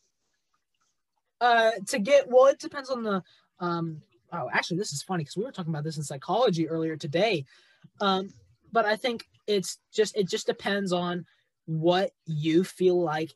Uh, 1.39 1.71
to 1.87 1.99
get 1.99 2.27
well, 2.29 2.47
it 2.47 2.59
depends 2.59 2.89
on 2.89 3.03
the 3.03 3.23
um. 3.59 4.01
Oh, 4.33 4.49
actually, 4.51 4.77
this 4.77 4.91
is 4.91 5.03
funny 5.03 5.23
because 5.23 5.37
we 5.37 5.43
were 5.43 5.51
talking 5.51 5.71
about 5.71 5.85
this 5.85 5.97
in 5.97 6.03
psychology 6.03 6.67
earlier 6.67 6.97
today. 6.97 7.45
Um, 8.01 8.33
but 8.71 8.85
I 8.85 8.97
think 8.97 9.25
it's 9.47 9.77
just 9.93 10.17
it 10.17 10.27
just 10.27 10.47
depends 10.47 10.91
on 10.91 11.25
what 11.65 12.11
you 12.25 12.63
feel 12.63 13.01
like 13.01 13.33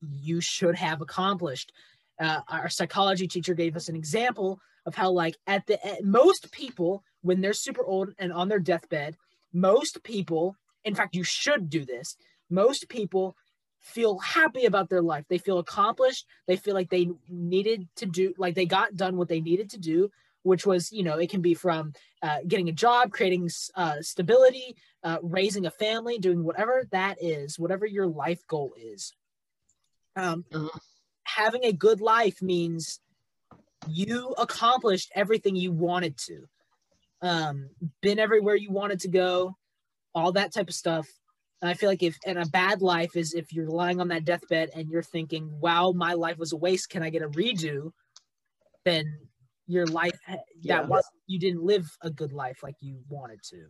you 0.00 0.40
should 0.40 0.76
have 0.76 1.00
accomplished. 1.00 1.72
Uh, 2.20 2.40
our 2.48 2.68
psychology 2.68 3.28
teacher 3.28 3.54
gave 3.54 3.76
us 3.76 3.88
an 3.88 3.96
example 3.96 4.60
of 4.86 4.94
how, 4.94 5.10
like, 5.10 5.36
at 5.46 5.66
the 5.66 5.84
at 5.86 6.04
most 6.04 6.50
people 6.52 7.02
when 7.22 7.40
they're 7.40 7.52
super 7.52 7.84
old 7.84 8.14
and 8.18 8.32
on 8.32 8.48
their 8.48 8.58
deathbed, 8.58 9.16
most 9.52 10.02
people, 10.02 10.56
in 10.84 10.94
fact, 10.94 11.14
you 11.14 11.24
should 11.24 11.68
do 11.70 11.84
this. 11.84 12.16
Most 12.50 12.88
people 12.88 13.36
feel 13.80 14.18
happy 14.18 14.64
about 14.64 14.88
their 14.88 15.02
life. 15.02 15.24
They 15.28 15.38
feel 15.38 15.58
accomplished. 15.58 16.26
They 16.46 16.56
feel 16.56 16.74
like 16.74 16.90
they 16.90 17.10
needed 17.28 17.88
to 17.96 18.06
do, 18.06 18.34
like 18.38 18.54
they 18.54 18.66
got 18.66 18.96
done 18.96 19.16
what 19.16 19.28
they 19.28 19.40
needed 19.40 19.70
to 19.70 19.78
do, 19.78 20.10
which 20.42 20.66
was, 20.66 20.90
you 20.92 21.02
know, 21.04 21.18
it 21.18 21.30
can 21.30 21.40
be 21.40 21.54
from 21.54 21.92
uh, 22.22 22.38
getting 22.46 22.68
a 22.68 22.72
job, 22.72 23.12
creating 23.12 23.48
uh, 23.76 23.96
stability, 24.00 24.76
uh, 25.04 25.18
raising 25.22 25.66
a 25.66 25.70
family, 25.70 26.18
doing 26.18 26.42
whatever 26.44 26.86
that 26.90 27.22
is, 27.22 27.58
whatever 27.58 27.86
your 27.86 28.06
life 28.06 28.44
goal 28.46 28.72
is. 28.76 29.14
Um, 30.16 30.44
Mhm. 30.50 30.68
Having 31.36 31.64
a 31.64 31.72
good 31.72 32.00
life 32.00 32.40
means 32.42 33.00
you 33.86 34.34
accomplished 34.38 35.10
everything 35.14 35.54
you 35.56 35.72
wanted 35.72 36.16
to, 36.16 36.44
um, 37.22 37.68
been 38.00 38.18
everywhere 38.18 38.56
you 38.56 38.70
wanted 38.70 39.00
to 39.00 39.08
go, 39.08 39.56
all 40.14 40.32
that 40.32 40.52
type 40.52 40.68
of 40.68 40.74
stuff. 40.74 41.06
And 41.60 41.68
I 41.68 41.74
feel 41.74 41.88
like 41.88 42.02
if 42.02 42.16
and 42.24 42.38
a 42.38 42.46
bad 42.46 42.82
life 42.82 43.16
is 43.16 43.34
if 43.34 43.52
you're 43.52 43.68
lying 43.68 44.00
on 44.00 44.08
that 44.08 44.24
deathbed 44.24 44.70
and 44.74 44.88
you're 44.88 45.02
thinking, 45.02 45.60
"Wow, 45.60 45.92
my 45.92 46.14
life 46.14 46.38
was 46.38 46.52
a 46.52 46.56
waste. 46.56 46.88
Can 46.88 47.02
I 47.02 47.10
get 47.10 47.22
a 47.22 47.28
redo?" 47.28 47.92
Then 48.84 49.28
your 49.66 49.86
life 49.86 50.18
Yeah. 50.26 50.38
that 50.76 50.88
was 50.88 51.04
you 51.26 51.38
didn't 51.38 51.62
live 51.62 51.86
a 52.00 52.10
good 52.10 52.32
life 52.32 52.62
like 52.62 52.76
you 52.80 53.02
wanted 53.08 53.42
to. 53.50 53.66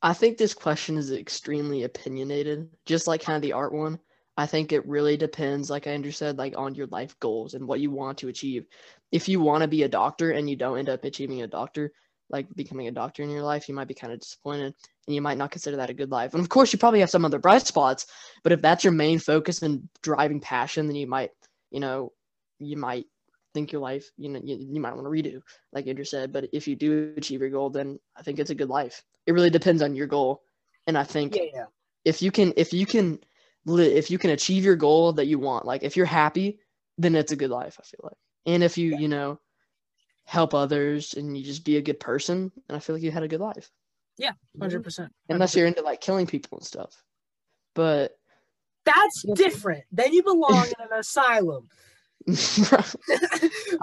I 0.00 0.14
think 0.14 0.38
this 0.38 0.54
question 0.54 0.96
is 0.96 1.12
extremely 1.12 1.84
opinionated, 1.84 2.70
just 2.86 3.06
like 3.06 3.22
kind 3.22 3.36
of 3.36 3.42
the 3.42 3.52
art 3.52 3.72
one. 3.72 4.00
I 4.36 4.46
think 4.46 4.72
it 4.72 4.86
really 4.88 5.16
depends, 5.16 5.68
like 5.68 5.86
Andrew 5.86 6.10
said, 6.10 6.38
like 6.38 6.54
on 6.56 6.74
your 6.74 6.86
life 6.86 7.18
goals 7.20 7.54
and 7.54 7.68
what 7.68 7.80
you 7.80 7.90
want 7.90 8.18
to 8.18 8.28
achieve. 8.28 8.66
If 9.10 9.28
you 9.28 9.40
want 9.40 9.62
to 9.62 9.68
be 9.68 9.82
a 9.82 9.88
doctor 9.88 10.30
and 10.30 10.48
you 10.48 10.56
don't 10.56 10.78
end 10.78 10.88
up 10.88 11.04
achieving 11.04 11.42
a 11.42 11.46
doctor, 11.46 11.92
like 12.30 12.46
becoming 12.54 12.88
a 12.88 12.92
doctor 12.92 13.22
in 13.22 13.28
your 13.28 13.42
life, 13.42 13.68
you 13.68 13.74
might 13.74 13.88
be 13.88 13.94
kind 13.94 14.12
of 14.12 14.20
disappointed 14.20 14.74
and 15.06 15.14
you 15.14 15.20
might 15.20 15.36
not 15.36 15.50
consider 15.50 15.76
that 15.76 15.90
a 15.90 15.94
good 15.94 16.10
life. 16.10 16.32
And 16.32 16.42
of 16.42 16.48
course, 16.48 16.72
you 16.72 16.78
probably 16.78 17.00
have 17.00 17.10
some 17.10 17.26
other 17.26 17.38
bright 17.38 17.66
spots, 17.66 18.06
but 18.42 18.52
if 18.52 18.62
that's 18.62 18.84
your 18.84 18.94
main 18.94 19.18
focus 19.18 19.60
and 19.60 19.86
driving 20.02 20.40
passion, 20.40 20.86
then 20.86 20.96
you 20.96 21.06
might, 21.06 21.30
you 21.70 21.80
know, 21.80 22.12
you 22.58 22.78
might 22.78 23.04
think 23.52 23.70
your 23.70 23.82
life, 23.82 24.10
you 24.16 24.30
know, 24.30 24.40
you, 24.42 24.56
you 24.56 24.80
might 24.80 24.94
want 24.94 25.04
to 25.04 25.10
redo, 25.10 25.42
like 25.74 25.86
Andrew 25.86 26.06
said. 26.06 26.32
But 26.32 26.48
if 26.54 26.66
you 26.66 26.74
do 26.74 27.12
achieve 27.18 27.40
your 27.40 27.50
goal, 27.50 27.68
then 27.68 27.98
I 28.16 28.22
think 28.22 28.38
it's 28.38 28.50
a 28.50 28.54
good 28.54 28.70
life. 28.70 29.02
It 29.26 29.32
really 29.32 29.50
depends 29.50 29.82
on 29.82 29.94
your 29.94 30.06
goal. 30.06 30.42
And 30.86 30.96
I 30.96 31.04
think 31.04 31.36
Yeah, 31.36 31.42
yeah. 31.52 31.64
if 32.06 32.22
you 32.22 32.30
can 32.30 32.54
if 32.56 32.72
you 32.72 32.86
can 32.86 33.18
if 33.66 34.10
you 34.10 34.18
can 34.18 34.30
achieve 34.30 34.64
your 34.64 34.76
goal 34.76 35.12
that 35.12 35.26
you 35.26 35.38
want 35.38 35.64
like 35.64 35.82
if 35.82 35.96
you're 35.96 36.06
happy 36.06 36.58
then 36.98 37.14
it's 37.14 37.32
a 37.32 37.36
good 37.36 37.50
life 37.50 37.76
i 37.80 37.84
feel 37.84 38.00
like 38.02 38.16
and 38.46 38.62
if 38.62 38.76
you 38.76 38.96
you 38.96 39.08
know 39.08 39.38
help 40.24 40.54
others 40.54 41.14
and 41.14 41.36
you 41.36 41.44
just 41.44 41.64
be 41.64 41.76
a 41.76 41.82
good 41.82 42.00
person 42.00 42.50
then 42.68 42.76
i 42.76 42.80
feel 42.80 42.94
like 42.96 43.02
you 43.02 43.10
had 43.10 43.22
a 43.22 43.28
good 43.28 43.40
life 43.40 43.70
Yeah, 44.18 44.32
Hundred 44.60 44.82
percent. 44.82 45.12
unless 45.28 45.54
you're 45.54 45.66
into 45.66 45.82
like 45.82 46.00
killing 46.00 46.26
people 46.26 46.58
and 46.58 46.66
stuff 46.66 47.02
but 47.74 48.12
That's 48.84 49.24
Yeah. 49.24 49.34
different. 49.36 49.84
Then 49.92 50.12
you 50.12 50.22
belong 50.22 50.66
in 50.66 50.84
an 50.90 50.92
asylum. 50.98 51.68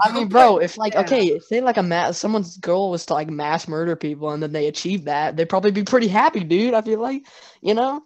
i 0.02 0.12
mean 0.14 0.28
bro 0.28 0.56
if 0.58 0.78
like 0.78 0.94
Yeah. 0.94 1.00
okay 1.00 1.38
say 1.40 1.60
like 1.60 1.76
a 1.76 1.82
mass 1.82 2.16
someone's 2.16 2.56
goal 2.56 2.90
was 2.90 3.04
to 3.04 3.12
like 3.12 3.28
mass 3.28 3.68
murder 3.68 3.94
people 3.96 4.30
and 4.30 4.42
then 4.42 4.52
they 4.52 4.66
achieve 4.66 5.04
that 5.04 5.36
they'd 5.36 5.48
probably 5.48 5.70
be 5.70 5.84
pretty 5.84 6.08
happy 6.08 6.42
dude 6.42 6.72
i 6.72 6.80
feel 6.80 7.00
like 7.00 7.26
you 7.60 7.74
know 7.74 8.00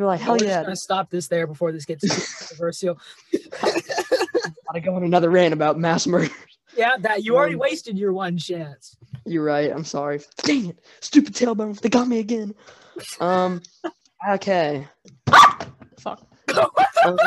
be 0.00 0.06
like 0.06 0.20
hell 0.20 0.42
yeah 0.42 0.62
gonna 0.62 0.76
stop 0.76 1.10
this 1.10 1.28
there 1.28 1.46
before 1.46 1.72
this 1.72 1.84
gets 1.84 2.06
controversial. 2.46 2.98
gotta 3.60 4.80
go 4.80 4.94
on 4.94 5.04
another 5.04 5.30
rant 5.30 5.52
about 5.52 5.78
mass 5.78 6.06
murder 6.06 6.30
yeah, 6.76 6.96
that 7.00 7.24
you 7.24 7.36
already 7.36 7.54
Um, 7.54 7.60
wasted 7.60 7.98
your 7.98 8.12
one 8.12 8.38
chance. 8.38 8.96
You're 9.24 9.44
right. 9.44 9.70
I'm 9.70 9.84
sorry. 9.84 10.20
Dang 10.38 10.70
it. 10.70 10.78
Stupid 11.00 11.34
tailbone. 11.34 11.78
They 11.80 11.88
got 11.88 12.08
me 12.08 12.18
again. 12.18 12.54
Um. 13.20 13.62
Okay. 14.30 14.86
Fuck. 15.98 16.26
Um, 17.04 17.18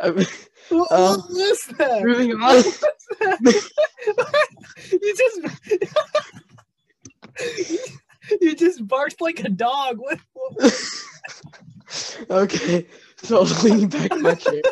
um, 0.00 0.16
what 0.68 0.92
um, 0.92 1.22
was 1.30 1.66
that? 1.78 2.02
moving 2.02 2.32
on. 2.32 2.56
you 4.92 5.16
just 5.16 5.40
you 8.40 8.54
just 8.54 8.86
barked 8.86 9.20
like 9.20 9.40
a 9.40 9.48
dog. 9.48 9.98
What, 9.98 10.18
what- 10.32 10.74
Okay. 12.30 12.86
So 13.22 13.38
I 13.38 13.40
was 13.40 13.64
leaning 13.64 13.88
back 13.88 14.12
in 14.12 14.22
my 14.22 14.34
chair 14.34 14.62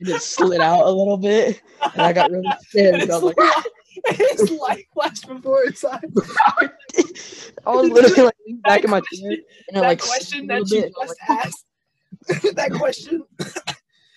and 0.00 0.08
it 0.08 0.20
slid 0.20 0.60
out 0.60 0.86
a 0.86 0.90
little 0.90 1.16
bit, 1.16 1.62
and 1.94 2.02
I 2.02 2.12
got 2.12 2.30
really 2.30 2.48
scared. 2.68 3.10
I 3.10 3.18
was 3.18 3.22
like, 3.22 3.36
light- 3.36 3.64
his 4.10 4.50
flashed 4.92 5.26
before 5.26 5.64
his 5.64 5.82
eyes. 5.84 6.00
I 7.66 7.70
was 7.70 7.90
literally 7.90 8.24
like 8.24 8.36
leaning 8.46 8.60
back 8.60 8.84
in 8.84 8.90
my 8.90 9.00
chair, 9.00 9.30
and 9.68 9.76
that 9.76 9.82
like 9.82 10.00
question 10.00 10.46
that 10.48 10.70
you 10.70 10.82
little 10.82 10.88
bit. 10.88 10.94
I 11.00 11.06
was 11.06 11.16
just 11.16 11.30
asked 11.30 12.56
that 12.56 12.72
question 12.72 13.24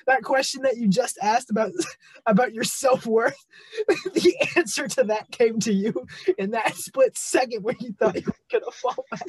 that 0.07 0.23
question 0.23 0.61
that 0.63 0.77
you 0.77 0.87
just 0.87 1.17
asked 1.21 1.49
about 1.49 1.71
about 2.25 2.53
your 2.53 2.63
self-worth 2.63 3.37
the 4.13 4.35
answer 4.55 4.87
to 4.87 5.03
that 5.03 5.29
came 5.31 5.59
to 5.59 5.73
you 5.73 6.05
in 6.37 6.51
that 6.51 6.75
split 6.75 7.17
second 7.17 7.63
where 7.63 7.75
you 7.79 7.93
thought 7.93 8.15
you 8.15 8.23
were 8.25 8.33
gonna 8.59 8.71
fall 8.71 9.05
back 9.11 9.21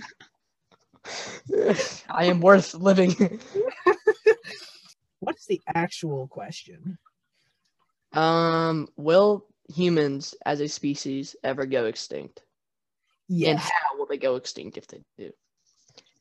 I 2.11 2.25
am 2.27 2.41
worth 2.41 2.75
living. 2.75 3.41
what's 5.21 5.47
the 5.47 5.61
actual 5.75 6.29
question 6.29 6.99
Um, 8.13 8.89
will 8.97 9.47
humans 9.69 10.35
as 10.45 10.61
a 10.61 10.69
species 10.69 11.37
ever 11.45 11.65
go 11.65 11.87
extinct? 11.87 12.43
Yes. 13.29 13.51
And 13.51 13.59
how 13.61 13.97
will 13.99 14.07
they 14.07 14.19
go 14.19 14.37
extinct 14.37 14.77
if 14.77 14.87
they 14.89 15.03
do? 15.17 15.31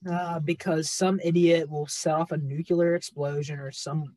uh, 0.10 0.39
because 0.39 0.89
some 0.91 1.20
idiot 1.24 1.70
will 1.70 1.88
set 1.88 2.13
off 2.15 2.32
a 2.32 2.38
nuclear 2.38 2.96
explosion 2.96 3.60
or 3.60 3.72
some 3.72 4.13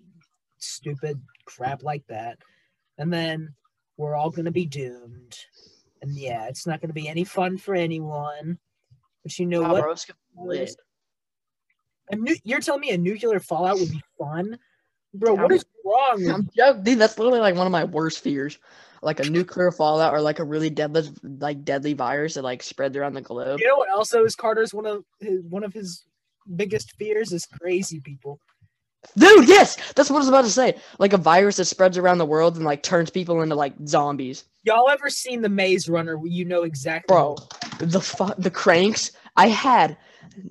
stupid 0.62 1.20
crap 1.44 1.82
like 1.82 2.06
that 2.06 2.38
and 2.98 3.12
then 3.12 3.52
we're 3.96 4.14
all 4.14 4.30
gonna 4.30 4.50
be 4.50 4.66
doomed 4.66 5.36
and 6.02 6.14
yeah 6.16 6.46
it's 6.46 6.66
not 6.66 6.80
gonna 6.80 6.92
be 6.92 7.08
any 7.08 7.24
fun 7.24 7.58
for 7.58 7.74
anyone 7.74 8.58
but 9.22 9.38
you 9.38 9.46
know 9.46 9.62
what 9.62 9.82
bro, 9.82 9.92
it's 9.92 10.04
gonna 10.04 10.18
be 10.34 10.58
lit. 10.58 10.76
A 12.10 12.16
nu- 12.16 12.36
you're 12.44 12.60
telling 12.60 12.80
me 12.80 12.90
a 12.90 12.98
nuclear 12.98 13.40
fallout 13.40 13.78
would 13.78 13.90
be 13.90 14.02
fun, 14.18 14.58
bro? 15.14 15.34
What 15.34 15.42
I'm- 15.42 15.52
is 15.52 15.64
wrong? 15.84 16.28
I'm 16.28 16.50
joking, 16.56 16.82
dude. 16.82 16.98
That's 16.98 17.18
literally 17.18 17.40
like 17.40 17.54
one 17.54 17.66
of 17.66 17.72
my 17.72 17.84
worst 17.84 18.20
fears, 18.20 18.58
like 19.02 19.20
a 19.20 19.30
nuclear 19.30 19.70
fallout 19.70 20.12
or 20.12 20.20
like 20.20 20.40
a 20.40 20.44
really 20.44 20.70
deadly, 20.70 21.08
like 21.22 21.64
deadly 21.64 21.92
virus 21.92 22.34
that 22.34 22.42
like 22.42 22.62
spreads 22.62 22.96
around 22.96 23.14
the 23.14 23.20
globe. 23.20 23.60
you 23.60 23.66
know 23.66 23.76
what? 23.76 23.90
Also, 23.90 24.24
is 24.24 24.34
Carter's 24.34 24.74
one 24.74 24.86
of 24.86 25.04
his 25.20 25.40
one 25.44 25.62
of 25.62 25.72
his 25.72 26.04
biggest 26.56 26.92
fears 26.96 27.32
is 27.32 27.46
crazy 27.46 28.00
people. 28.00 28.40
Dude, 29.16 29.48
yes, 29.48 29.76
that's 29.94 30.08
what 30.10 30.16
I 30.16 30.20
was 30.20 30.28
about 30.28 30.44
to 30.44 30.50
say. 30.50 30.76
Like 30.98 31.12
a 31.12 31.18
virus 31.18 31.56
that 31.56 31.64
spreads 31.66 31.98
around 31.98 32.18
the 32.18 32.26
world 32.26 32.56
and 32.56 32.64
like 32.64 32.82
turns 32.82 33.10
people 33.10 33.42
into 33.42 33.54
like 33.54 33.74
zombies. 33.86 34.44
Y'all 34.64 34.88
ever 34.88 35.10
seen 35.10 35.42
the 35.42 35.48
Maze 35.48 35.88
Runner? 35.88 36.16
Where 36.16 36.28
you 36.30 36.44
know 36.44 36.62
exactly. 36.62 37.12
Bro, 37.12 37.36
the 37.78 38.00
fu- 38.00 38.34
the 38.38 38.50
cranks. 38.50 39.12
I 39.36 39.48
had 39.48 39.96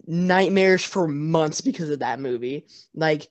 nightmares 0.05 0.83
for 0.83 1.07
months 1.07 1.61
because 1.61 1.89
of 1.89 1.99
that 1.99 2.19
movie. 2.19 2.65
Like, 2.93 3.29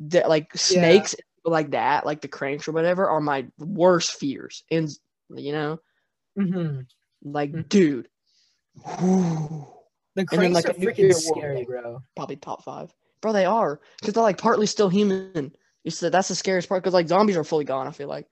the, 0.00 0.20
like 0.28 0.54
snakes, 0.56 1.14
people 1.14 1.52
like 1.52 1.70
that, 1.70 2.04
like 2.04 2.20
the 2.20 2.28
cranks 2.28 2.68
or 2.68 2.72
whatever, 2.72 3.08
are 3.08 3.20
my 3.20 3.46
worst 3.58 4.12
fears. 4.14 4.64
And 4.70 4.88
you 5.30 5.52
know, 5.52 5.80
hmm 6.36 6.80
like, 7.22 7.52
Mhm. 7.52 7.68
dude, 7.68 8.08
whew, 8.98 9.66
The 10.14 10.24
then, 10.24 10.26
cranks 10.26 10.54
like, 10.54 10.68
are 10.68 10.70
a 10.72 10.74
freaking 10.74 11.14
scary, 11.14 11.64
bro. 11.64 12.00
probably 12.16 12.36
top 12.36 12.62
five, 12.64 12.92
bro. 13.20 13.32
They 13.32 13.44
are 13.44 13.80
because 14.00 14.14
they're 14.14 14.22
like 14.22 14.38
partly 14.38 14.66
still 14.66 14.88
human. 14.88 15.52
You 15.84 15.90
said 15.90 16.12
that's 16.12 16.28
the 16.28 16.34
scariest 16.34 16.68
part 16.68 16.82
because 16.82 16.94
like 16.94 17.08
zombies 17.08 17.36
are 17.36 17.44
fully 17.44 17.64
gone. 17.64 17.86
I 17.86 17.90
feel 17.92 18.08
like, 18.08 18.26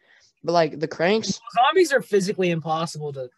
but 0.44 0.52
like 0.52 0.78
the 0.78 0.88
cranks, 0.88 1.40
Zombies 1.54 1.92
are 1.92 2.02
physically 2.02 2.50
impossible 2.50 3.12
to 3.14 3.28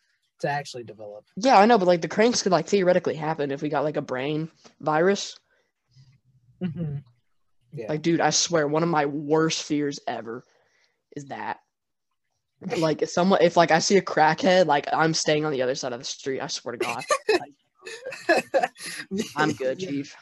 to 0.41 0.49
actually 0.49 0.85
develop. 0.85 1.25
yeah, 1.37 1.59
I 1.59 1.67
know, 1.67 1.79
but 1.79 1.89
like 1.89 2.01
the 2.01 2.09
cranks 2.09 2.43
could 2.43 2.53
like 2.53 2.67
theoretically 2.67 3.15
happen 3.17 3.51
if 3.51 3.61
we 3.63 3.69
got 3.69 3.85
like 3.85 3.97
a 3.97 4.03
brain 4.03 4.51
virus. 4.81 5.37
hmm 6.63 6.97
Yeah. 7.73 7.87
Like, 7.89 8.03
dude, 8.03 8.21
I 8.21 8.31
swear, 8.31 8.67
one 8.69 8.83
of 8.83 8.89
my 8.89 9.07
worst 9.07 9.63
fears 9.65 9.99
ever 10.07 10.45
is 11.17 11.27
that. 11.27 11.59
like 12.77 13.03
if 13.03 13.11
someone 13.11 13.41
if 13.43 13.57
like 13.57 13.71
I 13.71 13.79
see 13.79 13.97
a 13.97 14.03
crackhead, 14.03 14.67
like 14.67 14.87
I'm 14.93 15.15
staying 15.15 15.45
on 15.45 15.53
the 15.53 15.63
other 15.63 15.75
side 15.77 15.93
of 15.93 15.99
the 16.01 16.05
street. 16.05 16.41
I 16.41 16.49
swear 16.49 16.77
to 16.77 16.79
God, 16.79 17.05
I'm 19.37 19.53
good. 19.53 19.79
Chief. 19.79 20.15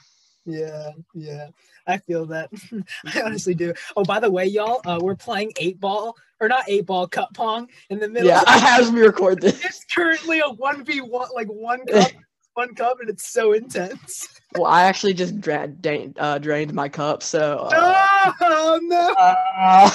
Yeah, 0.46 0.90
yeah, 1.12 1.48
I 1.86 1.98
feel 1.98 2.24
that. 2.26 2.50
I 3.14 3.22
honestly 3.22 3.54
do. 3.54 3.74
Oh, 3.96 4.04
by 4.04 4.20
the 4.20 4.30
way, 4.30 4.46
y'all, 4.46 4.80
uh, 4.86 4.98
we're 5.02 5.16
playing 5.16 5.52
eight 5.58 5.80
ball 5.80 6.16
or 6.40 6.48
not 6.48 6.64
eight 6.68 6.86
ball, 6.86 7.08
cup 7.08 7.34
pong 7.34 7.68
in 7.90 7.98
the 7.98 8.08
middle. 8.08 8.28
Yeah, 8.28 8.42
I 8.46 8.58
have 8.58 8.94
me 8.94 9.00
record 9.00 9.40
this. 9.40 9.64
It's 9.64 9.84
currently 9.92 10.38
a 10.40 10.48
one 10.48 10.84
v 10.84 11.00
one, 11.00 11.28
like 11.34 11.48
one 11.48 11.84
cup, 11.86 12.12
one 12.54 12.74
cup, 12.74 13.00
and 13.00 13.10
it's 13.10 13.32
so 13.32 13.52
intense. 13.52 14.28
Well, 14.54 14.66
I 14.66 14.84
actually 14.84 15.14
just 15.14 15.40
dra- 15.40 15.68
da- 15.68 16.12
uh, 16.16 16.38
drained 16.38 16.72
my 16.72 16.88
cup, 16.88 17.22
so 17.22 17.68
uh, 17.72 18.32
oh 18.40 18.80
no! 18.82 19.14
uh, 19.18 19.90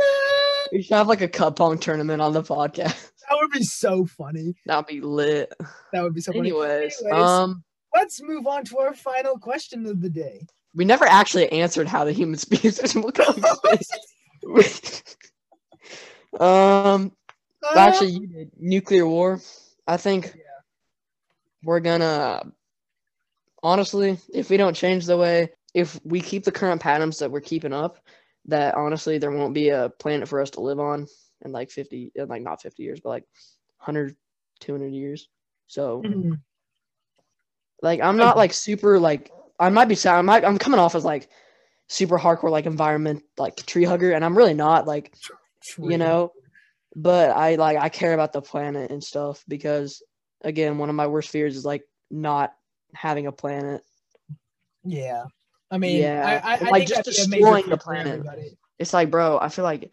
we 0.72 0.82
should 0.82 0.96
have 0.96 1.08
like 1.08 1.20
a 1.20 1.28
cup 1.28 1.56
pong 1.56 1.78
tournament 1.78 2.22
on 2.22 2.32
the 2.32 2.42
podcast. 2.42 3.10
That 3.28 3.38
would 3.40 3.50
be 3.50 3.64
so 3.64 4.06
funny. 4.06 4.54
That'd 4.66 4.86
be 4.86 5.00
lit. 5.00 5.52
That 5.92 6.02
would 6.02 6.14
be 6.14 6.20
so 6.20 6.32
funny. 6.32 6.50
Anyways, 6.50 7.02
Anyways. 7.02 7.22
um, 7.22 7.64
Let's 7.96 8.20
move 8.22 8.46
on 8.46 8.64
to 8.66 8.78
our 8.78 8.94
final 8.94 9.38
question 9.38 9.86
of 9.86 10.02
the 10.02 10.10
day. 10.10 10.46
we 10.74 10.84
never 10.84 11.06
actually 11.06 11.50
answered 11.50 11.88
how 11.88 12.04
the 12.04 12.12
human 12.12 12.38
species 12.38 12.94
will 12.94 13.10
go 13.10 13.32
to 13.32 13.42
space. 13.42 13.90
um, 16.40 17.12
Uh, 17.62 17.78
actually, 17.78 18.10
you 18.10 18.26
did 18.26 18.50
nuclear 18.58 19.06
war. 19.06 19.40
I 19.86 19.96
think 19.96 20.26
Yeah. 20.26 20.42
we're 21.64 21.80
gonna 21.80 22.52
honestly, 23.62 24.18
if 24.32 24.50
we 24.50 24.56
don't 24.56 24.74
change 24.76 25.06
the 25.06 25.16
way, 25.16 25.50
if 25.74 25.98
we 26.04 26.20
keep 26.20 26.44
the 26.44 26.52
current 26.52 26.80
patterns 26.80 27.18
that 27.18 27.30
we're 27.30 27.40
keeping 27.40 27.72
up, 27.72 27.98
that 28.46 28.74
honestly 28.74 29.18
there 29.18 29.30
won't 29.30 29.54
be 29.54 29.70
a 29.70 29.90
planet 29.98 30.28
for 30.28 30.40
us 30.40 30.50
to 30.50 30.60
live 30.60 30.78
on 30.78 31.06
in 31.44 31.52
like 31.52 31.70
50, 31.70 32.12
in 32.14 32.28
like 32.28 32.42
not 32.42 32.62
50 32.62 32.82
years, 32.82 33.00
but 33.00 33.10
like 33.10 33.24
100, 33.78 34.16
200 34.60 34.92
years. 34.92 35.28
So 35.66 36.02
mhm. 36.04 36.38
Like 37.82 38.00
I'm 38.00 38.16
not 38.16 38.36
like 38.36 38.52
super 38.52 38.98
like 38.98 39.30
I 39.58 39.68
might 39.70 39.88
be 39.88 39.94
sound 39.94 40.18
I 40.18 40.22
might 40.22 40.44
I'm 40.44 40.58
coming 40.58 40.80
off 40.80 40.94
as 40.94 41.04
like 41.04 41.28
super 41.88 42.18
hardcore 42.18 42.50
like 42.50 42.66
environment 42.66 43.22
like 43.38 43.56
tree 43.66 43.84
hugger 43.84 44.12
and 44.12 44.24
I'm 44.24 44.36
really 44.36 44.54
not 44.54 44.86
like 44.86 45.14
you 45.78 45.98
know? 45.98 46.32
but 46.98 47.36
i 47.36 47.56
like 47.56 47.76
i 47.76 47.90
care 47.90 48.14
about 48.14 48.32
the 48.32 48.40
planet 48.40 48.90
and 48.90 49.04
stuff 49.04 49.44
because 49.48 50.02
again 50.42 50.78
one 50.78 50.88
of 50.88 50.94
my 50.94 51.06
worst 51.06 51.28
fears 51.28 51.54
is 51.54 51.62
like 51.62 51.82
not 52.10 52.54
having 52.94 53.26
a 53.26 53.32
planet. 53.32 53.82
Yeah. 54.84 55.24
I 55.70 55.78
mean, 55.78 56.00
Yeah, 56.00 56.40
I, 56.44 56.54
I, 56.54 56.68
I 56.68 56.70
like, 56.70 56.88
just 56.88 57.04
that'd 57.04 57.30
be 57.30 57.38
a 57.38 57.40
major 57.40 57.40
destroying 57.40 57.68
the 57.68 57.76
planet. 57.76 58.56
it's 58.78 58.92
like 58.92 59.10
bro 59.10 59.38
i 59.38 59.48
feel 59.48 59.64
like 59.64 59.90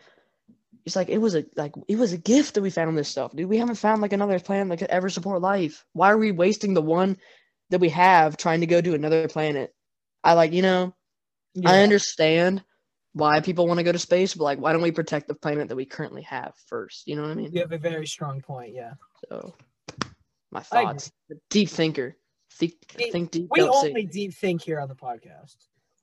it's 0.86 0.96
like 0.96 1.10
it 1.10 1.18
was 1.18 1.36
a 1.36 1.46
like 1.56 1.74
it 1.88 1.98
was 1.98 2.12
a 2.14 2.18
gift 2.18 2.54
that 2.54 2.62
we 2.62 2.70
found 2.70 2.98
this 2.98 3.08
stuff 3.08 3.34
dude. 3.36 3.50
We 3.50 3.58
haven't 3.58 3.76
found 3.76 4.02
like 4.02 4.14
another 4.14 4.40
planet 4.40 4.70
that 4.70 4.78
could 4.78 4.94
ever 4.94 5.10
support 5.10 5.42
life. 5.42 5.86
Why 5.94 6.12
are 6.12 6.18
we 6.18 6.32
wasting 6.32 6.74
the 6.74 6.82
one 6.82 7.18
that 7.70 7.80
we 7.82 7.90
have 7.90 8.38
trying 8.38 8.62
to 8.62 8.68
go 8.68 8.82
to 8.82 8.94
another 8.94 9.28
planet 9.28 9.74
i 10.24 10.34
like 10.34 10.54
you 10.54 10.62
know 10.62 10.94
i 11.66 11.82
understand 11.82 12.64
why 13.14 13.40
people 13.42 13.68
want 13.68 13.78
to 13.78 13.84
go 13.84 13.92
to 13.92 14.00
space 14.00 14.34
but 14.34 14.44
like 14.44 14.60
why 14.60 14.74
don't 14.74 14.82
we 14.82 14.92
protect 14.92 15.28
the 15.28 15.36
planet 15.36 15.70
that 15.70 15.76
we 15.76 15.86
currently 15.86 16.24
have 16.24 16.54
first 16.68 17.08
you 17.08 17.16
know 17.16 17.22
what 17.22 17.32
i 17.32 17.36
mean 17.36 17.52
You 17.54 17.62
have 17.62 17.72
a 17.72 17.78
very 17.78 18.08
strong 18.08 18.42
point. 18.42 18.74
Yeah. 18.74 18.94
So, 19.30 19.54
my 20.52 20.62
thoughts. 20.62 21.12
Deep 21.50 21.70
thinker. 21.70 22.16
Think, 22.54 22.74
We- 22.98 23.12
think 23.12 23.32
deep. 23.32 23.48
We 23.52 23.62
say- 23.62 23.68
only 23.68 24.06
deep 24.06 24.34
think 24.34 24.62
here 24.62 24.80
on 24.80 24.88
the 24.88 24.96
podcast. 24.96 25.56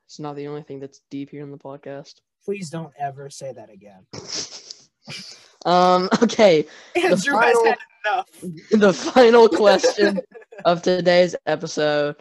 It's 0.07 0.19
not 0.19 0.35
the 0.37 0.49
only 0.49 0.63
thing 0.63 0.81
that's 0.81 1.01
deep 1.11 1.31
here 1.31 1.43
on 1.43 1.51
the 1.53 1.59
podcast. 1.59 2.15
Please 2.45 2.71
don't 2.71 2.93
ever 2.99 3.31
say 3.31 3.53
that 3.53 3.71
again. 3.71 4.07
um. 5.65 6.09
Okay. 6.23 6.67
Andrew 6.97 7.35
final- 7.35 7.65
has 7.65 7.65
had 7.65 7.79
enough. 8.05 8.29
The 8.71 8.93
final 8.93 9.49
question 9.49 10.21
of 10.65 10.83
today's 10.83 11.37
episode 11.47 12.17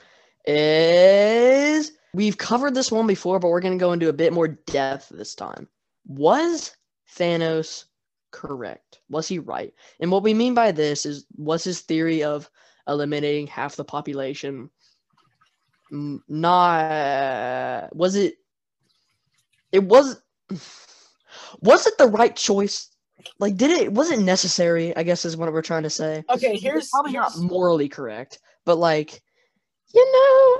is: 0.46 1.92
We've 2.14 2.38
covered 2.38 2.76
this 2.76 2.92
one 2.92 3.08
before, 3.08 3.40
but 3.40 3.50
we're 3.50 3.62
going 3.62 3.78
to 3.78 3.84
go 3.84 3.94
into 3.94 4.10
a 4.10 4.14
bit 4.14 4.34
more 4.34 4.48
depth 4.48 5.10
this 5.10 5.36
time. 5.36 5.68
Was 6.08 6.76
Thanos 7.16 7.86
correct? 8.32 9.02
Was 9.10 9.28
he 9.28 9.40
right? 9.40 9.74
And 10.00 10.12
what 10.12 10.24
we 10.24 10.34
mean 10.34 10.54
by 10.54 10.72
this 10.72 11.06
is, 11.06 11.26
was 11.38 11.64
his 11.64 11.82
theory 11.82 12.24
of 12.24 12.50
eliminating 12.88 13.48
half 13.48 13.76
the 13.76 13.86
population 13.86 14.70
not 15.92 17.96
was 17.96 18.16
it 18.16 18.36
it 19.72 19.84
was 19.84 20.22
was 21.62 21.88
it 21.88 21.98
the 21.98 22.08
right 22.08 22.36
choice 22.36 22.89
like 23.40 23.56
did 23.58 23.72
it 23.72 23.92
was 23.94 24.12
it 24.12 24.20
necessary 24.20 24.96
i 24.96 25.04
guess 25.04 25.26
is 25.26 25.38
what 25.38 25.52
we're 25.52 25.62
trying 25.62 25.84
to 25.84 25.90
say 25.90 26.24
Okay, 26.30 26.54
It's 26.54 26.64
here's 26.64 26.90
probably 26.90 27.12
here's- 27.14 27.36
not 27.38 27.44
morally 27.52 27.90
correct 27.90 28.40
but 28.66 28.78
like 28.78 29.22
you 29.94 30.12
know 30.12 30.60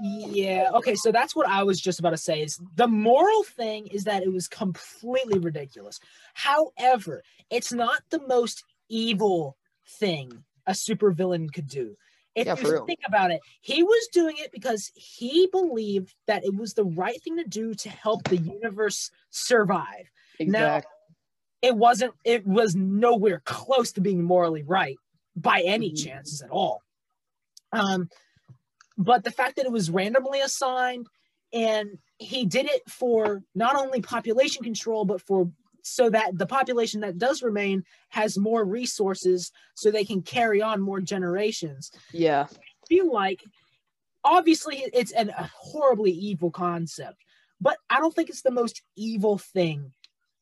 Yeah, 0.00 0.70
okay, 0.74 0.94
so 0.94 1.12
that's 1.12 1.36
what 1.36 1.46
I 1.46 1.62
was 1.62 1.78
just 1.80 1.98
about 2.00 2.10
to 2.10 2.16
say 2.16 2.40
is 2.40 2.58
the 2.76 2.88
moral 2.88 3.42
thing 3.42 3.86
is 3.88 4.04
that 4.04 4.22
it 4.22 4.32
was 4.32 4.48
completely 4.48 5.38
ridiculous. 5.38 6.00
However, 6.32 7.22
it's 7.50 7.72
not 7.72 8.02
the 8.08 8.20
most 8.26 8.64
evil 8.88 9.58
thing 9.98 10.42
a 10.66 10.72
supervillain 10.72 11.52
could 11.52 11.66
do. 11.68 11.96
If 12.34 12.46
Yeah, 12.46 12.56
you 12.56 12.86
think 12.86 13.00
about 13.06 13.30
it, 13.32 13.40
he 13.60 13.82
was 13.82 14.08
doing 14.12 14.36
it 14.38 14.52
because 14.52 14.90
he 14.94 15.46
believed 15.52 16.14
that 16.26 16.44
it 16.44 16.54
was 16.54 16.72
the 16.72 16.84
right 16.84 17.20
thing 17.22 17.36
to 17.36 17.44
do 17.44 17.74
to 17.74 17.90
help 17.90 18.24
the 18.24 18.38
universe 18.38 19.10
survive. 19.28 20.10
exactly 20.38 20.90
It 21.62 21.76
wasn't 21.76 22.14
it 22.24 22.46
was 22.46 22.74
nowhere 22.74 23.42
close 23.44 23.92
to 23.92 24.00
being 24.00 24.22
morally 24.22 24.62
right 24.62 24.96
by 25.36 25.62
any 25.64 25.90
Mhm. 25.92 26.04
chances 26.04 26.42
at 26.42 26.50
all. 26.50 26.82
Um 27.72 28.08
but 28.98 29.24
the 29.24 29.30
fact 29.30 29.56
that 29.56 29.66
it 29.66 29.72
was 29.72 29.90
randomly 29.90 30.40
assigned 30.40 31.06
and 31.52 31.98
he 32.18 32.44
did 32.44 32.66
it 32.66 32.82
for 32.88 33.42
not 33.54 33.76
only 33.76 34.00
population 34.00 34.62
control 34.62 35.04
but 35.04 35.20
for 35.22 35.50
so 35.82 36.10
that 36.10 36.36
the 36.36 36.46
population 36.46 37.00
that 37.00 37.16
does 37.16 37.42
remain 37.42 37.82
has 38.10 38.36
more 38.36 38.64
resources 38.64 39.50
so 39.74 39.90
they 39.90 40.04
can 40.04 40.20
carry 40.22 40.60
on 40.60 40.80
more 40.80 41.00
generations 41.00 41.90
yeah 42.12 42.46
I 42.50 42.86
feel 42.86 43.10
like 43.10 43.42
obviously 44.24 44.84
it's 44.92 45.12
an, 45.12 45.30
a 45.30 45.50
horribly 45.54 46.12
evil 46.12 46.50
concept 46.50 47.16
but 47.60 47.78
i 47.88 47.98
don't 47.98 48.14
think 48.14 48.28
it's 48.28 48.42
the 48.42 48.50
most 48.50 48.82
evil 48.96 49.38
thing 49.38 49.92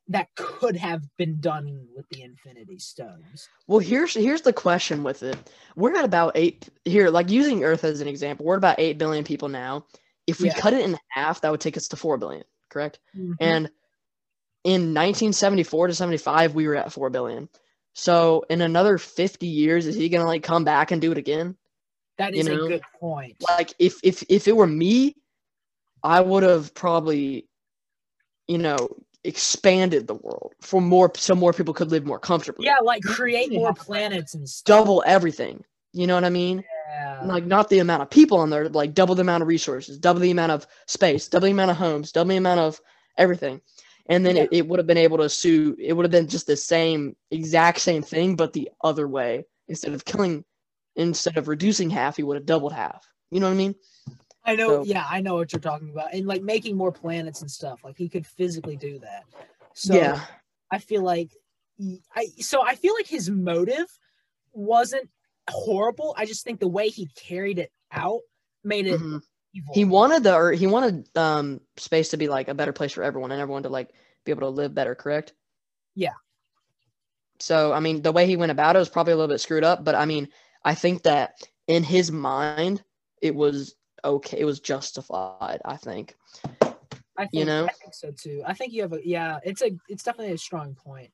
that 0.08 0.28
could 0.36 0.76
have 0.76 1.02
been 1.16 1.38
done 1.40 1.86
with 1.94 2.08
the 2.10 2.22
infinity 2.22 2.78
stones 2.78 3.48
well 3.66 3.78
here's 3.78 4.14
here's 4.14 4.42
the 4.42 4.52
question 4.52 5.02
with 5.02 5.22
it 5.22 5.36
we're 5.76 5.94
at 5.96 6.04
about 6.04 6.32
eight 6.34 6.68
here 6.84 7.10
like 7.10 7.30
using 7.30 7.64
earth 7.64 7.84
as 7.84 8.00
an 8.00 8.08
example 8.08 8.44
we're 8.46 8.54
at 8.54 8.58
about 8.58 8.78
8 8.78 8.98
billion 8.98 9.24
people 9.24 9.48
now 9.48 9.84
if 10.26 10.40
we 10.40 10.46
Yeah. 10.46 10.54
cut 10.54 10.72
it 10.72 10.84
in 10.84 10.96
half 11.10 11.40
that 11.40 11.50
would 11.50 11.60
take 11.60 11.76
us 11.76 11.88
to 11.88 11.96
4 11.96 12.18
billion 12.18 12.44
correct 12.70 12.98
Mhm. 13.16 13.36
And 13.40 13.70
in 14.64 14.92
1974 14.92 15.86
to 15.86 15.94
75, 15.94 16.54
we 16.54 16.66
were 16.66 16.74
at 16.74 16.92
4 16.92 17.10
billion. 17.10 17.48
So 17.94 18.44
in 18.50 18.60
another 18.60 18.98
50 18.98 19.46
years, 19.46 19.86
is 19.86 19.94
he 19.94 20.08
gonna 20.08 20.26
like 20.26 20.42
come 20.42 20.64
back 20.64 20.90
and 20.90 21.00
do 21.00 21.12
it 21.12 21.18
again? 21.18 21.56
that 22.18 22.34
is 22.34 22.48
you 22.48 22.56
know, 22.56 22.64
a 22.64 22.68
good 22.68 22.82
point 23.00 23.36
Like 23.48 23.72
if 23.78 24.00
if 24.02 24.24
if 24.28 24.48
it 24.48 24.56
were 24.56 24.66
me, 24.66 25.14
I 26.02 26.20
would 26.20 26.42
have 26.42 26.74
probably, 26.74 27.48
you 28.46 28.58
know, 28.58 28.88
expanded 29.28 30.06
the 30.06 30.14
world 30.14 30.52
for 30.60 30.80
more 30.80 31.10
so 31.14 31.34
more 31.34 31.52
people 31.52 31.74
could 31.74 31.90
live 31.90 32.04
more 32.06 32.18
comfortably. 32.18 32.64
yeah 32.66 32.78
like 32.82 33.02
create 33.02 33.52
more 33.52 33.72
planets 33.74 34.34
and 34.34 34.48
stuff 34.48 34.76
Double 34.78 35.02
everything. 35.06 35.62
You 35.92 36.06
know 36.06 36.14
what 36.14 36.24
I 36.24 36.30
mean? 36.30 36.64
yeah. 36.90 37.20
Like 37.24 37.44
not 37.44 37.68
the 37.68 37.78
amount 37.80 38.02
of 38.02 38.10
people 38.10 38.38
on 38.38 38.50
there, 38.50 38.68
like 38.68 38.94
double 38.94 39.14
the 39.14 39.22
amount 39.22 39.42
of 39.42 39.48
resources, 39.48 39.98
double 39.98 40.20
the 40.20 40.30
amount 40.30 40.52
of 40.52 40.66
space, 40.86 41.28
double 41.28 41.46
the 41.46 41.52
amount 41.52 41.70
of 41.70 41.76
homes, 41.76 42.12
double 42.12 42.28
the 42.30 42.36
amount 42.36 42.60
of 42.60 42.80
everything. 43.16 43.60
And 44.10 44.24
then 44.24 44.36
Yeah. 44.36 44.42
it, 44.44 44.48
it 44.52 44.68
would 44.68 44.78
have 44.78 44.86
been 44.86 44.96
able 45.06 45.18
to 45.18 45.28
sue 45.28 45.76
it 45.78 45.92
would 45.92 46.04
have 46.04 46.10
been 46.18 46.28
just 46.28 46.46
the 46.46 46.56
same 46.56 47.14
exact 47.30 47.80
same 47.80 48.02
thing, 48.02 48.36
but 48.36 48.52
the 48.52 48.70
other 48.82 49.06
way. 49.06 49.44
Instead 49.68 49.92
of 49.92 50.04
killing 50.04 50.44
instead 50.96 51.36
of 51.36 51.46
reducing 51.48 51.90
half, 51.90 52.16
he 52.16 52.22
would 52.22 52.36
have 52.36 52.46
doubled 52.46 52.72
half. 52.72 53.06
You 53.30 53.40
know 53.40 53.46
what 53.48 53.52
I 53.52 53.64
mean? 53.64 53.74
I 54.48 54.56
know, 54.56 54.68
So- 54.68 54.84
yeah, 54.84 55.06
I 55.08 55.20
know 55.20 55.34
what 55.34 55.52
you're 55.52 55.60
talking 55.60 55.90
about, 55.90 56.12
and 56.14 56.26
like 56.26 56.42
making 56.42 56.76
more 56.76 56.92
planets 56.92 57.42
and 57.42 57.50
stuff. 57.50 57.84
Like 57.84 57.96
he 57.96 58.08
could 58.08 58.26
physically 58.26 58.76
do 58.76 58.98
that. 59.00 59.24
So 59.74 59.94
yeah. 59.94 60.24
I 60.70 60.78
feel 60.78 61.02
like, 61.02 61.30
I 62.14 62.26
so 62.40 62.62
I 62.62 62.74
feel 62.74 62.94
like 62.94 63.06
his 63.06 63.30
motive 63.30 63.86
wasn't 64.52 65.08
horrible. 65.48 66.14
I 66.18 66.26
just 66.26 66.44
think 66.44 66.58
the 66.60 66.68
way 66.68 66.88
he 66.88 67.06
carried 67.14 67.58
it 67.58 67.70
out 67.92 68.20
made 68.64 68.86
it 68.86 69.00
Mhm. 69.00 69.22
evil. 69.54 69.74
He 69.74 69.84
wanted 69.84 70.24
the 70.24 70.34
or 70.34 70.52
he 70.52 70.66
wanted 70.66 71.08
um 71.16 71.60
space 71.76 72.08
to 72.10 72.16
be 72.16 72.28
like 72.28 72.48
a 72.48 72.54
better 72.54 72.72
place 72.72 72.92
for 72.92 73.02
everyone 73.04 73.30
and 73.32 73.40
everyone 73.40 73.62
to 73.62 73.68
like 73.68 73.90
be 74.24 74.32
able 74.32 74.42
to 74.42 74.48
live 74.48 74.74
better, 74.74 74.94
correct? 74.96 75.32
Yeah. 75.94 76.14
So 77.38 77.72
I 77.72 77.80
mean 77.80 78.02
the 78.02 78.12
way 78.12 78.26
he 78.26 78.36
went 78.36 78.50
about 78.52 78.74
it 78.76 78.80
was 78.80 78.88
probably 78.88 79.12
a 79.12 79.16
little 79.16 79.32
bit 79.32 79.40
screwed 79.40 79.64
up, 79.64 79.84
but 79.84 79.94
I 79.94 80.04
mean 80.04 80.28
I 80.64 80.74
think 80.74 81.04
that 81.04 81.48
in 81.68 81.84
his 81.84 82.10
mind 82.10 82.82
it 83.22 83.34
was 83.34 83.74
okay, 84.04 84.38
it 84.38 84.44
was 84.44 84.60
justified, 84.60 85.60
I 85.64 85.76
think. 85.76 86.16
I 87.18 87.26
think, 87.26 87.30
you 87.32 87.44
know? 87.44 87.64
I 87.64 87.72
think 87.72 87.94
so 87.94 88.12
too. 88.12 88.42
I 88.46 88.54
think 88.54 88.72
you 88.72 88.82
have 88.82 88.92
a 88.92 89.00
yeah. 89.04 89.38
It's 89.42 89.62
a 89.62 89.70
it's 89.88 90.04
definitely 90.04 90.34
a 90.34 90.38
strong 90.38 90.74
point. 90.74 91.10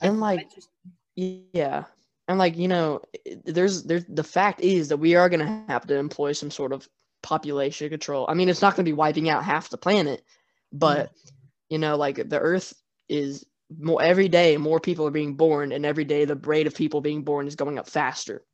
And 0.00 0.20
like, 0.20 0.54
just, 0.54 0.68
yeah, 1.16 1.84
and 2.28 2.38
like 2.38 2.56
you 2.56 2.68
know, 2.68 3.00
there's 3.44 3.82
there's 3.82 4.04
the 4.08 4.22
fact 4.22 4.60
is 4.60 4.88
that 4.88 4.98
we 4.98 5.16
are 5.16 5.28
gonna 5.28 5.64
have 5.68 5.86
to 5.88 5.96
employ 5.96 6.32
some 6.32 6.50
sort 6.50 6.72
of 6.72 6.88
population 7.22 7.90
control. 7.90 8.26
I 8.28 8.34
mean, 8.34 8.48
it's 8.48 8.62
not 8.62 8.76
gonna 8.76 8.84
be 8.84 8.92
wiping 8.92 9.28
out 9.28 9.44
half 9.44 9.70
the 9.70 9.78
planet, 9.78 10.22
but 10.72 11.10
you 11.68 11.78
know, 11.78 11.96
like 11.96 12.28
the 12.28 12.38
Earth 12.38 12.72
is 13.08 13.44
more 13.80 14.00
every 14.00 14.28
day 14.28 14.56
more 14.56 14.80
people 14.80 15.06
are 15.06 15.10
being 15.10 15.34
born, 15.34 15.72
and 15.72 15.84
every 15.84 16.04
day 16.04 16.24
the 16.24 16.36
rate 16.36 16.68
of 16.68 16.74
people 16.74 17.00
being 17.00 17.22
born 17.22 17.48
is 17.48 17.56
going 17.56 17.78
up 17.78 17.88
faster. 17.88 18.44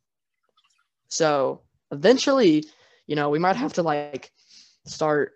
So 1.09 1.63
eventually, 1.93 2.65
you 3.07 3.17
know, 3.17 3.31
we 3.31 3.39
might 3.39 3.57
have 3.57 3.75
to 3.75 3.83
like 3.83 4.31
start 4.87 5.33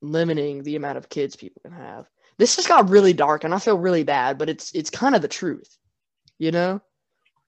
limiting 0.00 0.62
the 0.62 0.76
amount 0.76 0.98
of 0.98 1.08
kids 1.08 1.36
people 1.36 1.62
can 1.62 1.72
have. 1.72 2.08
This 2.38 2.56
just 2.56 2.68
got 2.68 2.90
really 2.90 3.12
dark, 3.12 3.44
and 3.44 3.54
I 3.54 3.58
feel 3.58 3.78
really 3.78 4.04
bad, 4.04 4.38
but 4.38 4.48
it's 4.48 4.72
it's 4.74 4.90
kind 4.90 5.14
of 5.14 5.22
the 5.22 5.28
truth, 5.28 5.76
you 6.38 6.50
know. 6.50 6.80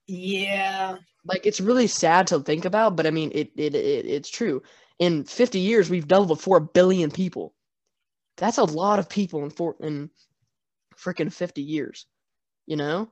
yeah, 0.07 0.97
Like 1.25 1.45
it's 1.45 1.59
really 1.61 1.87
sad 1.87 2.27
to 2.27 2.39
think 2.39 2.65
about, 2.65 2.95
but 2.95 3.07
I 3.07 3.11
mean, 3.11 3.31
it 3.33 3.51
it, 3.55 3.75
it 3.75 4.05
it's 4.05 4.29
true. 4.29 4.61
In 4.99 5.25
50 5.25 5.59
years, 5.59 5.89
we've 5.89 6.07
doubled 6.07 6.37
to 6.37 6.41
four 6.43 6.59
billion 6.59 7.11
people. 7.11 7.53
That's 8.37 8.57
a 8.57 8.63
lot 8.63 8.99
of 8.99 9.09
people 9.09 9.43
in 9.43 9.49
four 9.49 9.75
in 9.81 10.09
freaking 10.97 11.31
50 11.33 11.61
years, 11.61 12.05
you 12.65 12.75
know. 12.77 13.09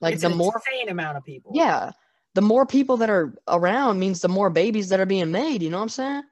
Like 0.00 0.14
it's 0.14 0.22
the 0.22 0.30
more 0.30 0.54
insane 0.54 0.88
amount 0.88 1.16
of 1.18 1.24
people. 1.24 1.52
yeah, 1.54 1.92
the 2.34 2.40
more 2.42 2.66
people 2.66 2.96
that 2.98 3.10
are 3.10 3.34
around 3.48 3.98
means 3.98 4.20
the 4.20 4.28
more 4.28 4.50
babies 4.50 4.88
that 4.90 5.00
are 5.00 5.06
being 5.06 5.30
made. 5.30 5.62
You 5.62 5.70
know 5.70 5.78
what 5.78 5.84
I'm 5.84 5.88
saying? 5.88 6.22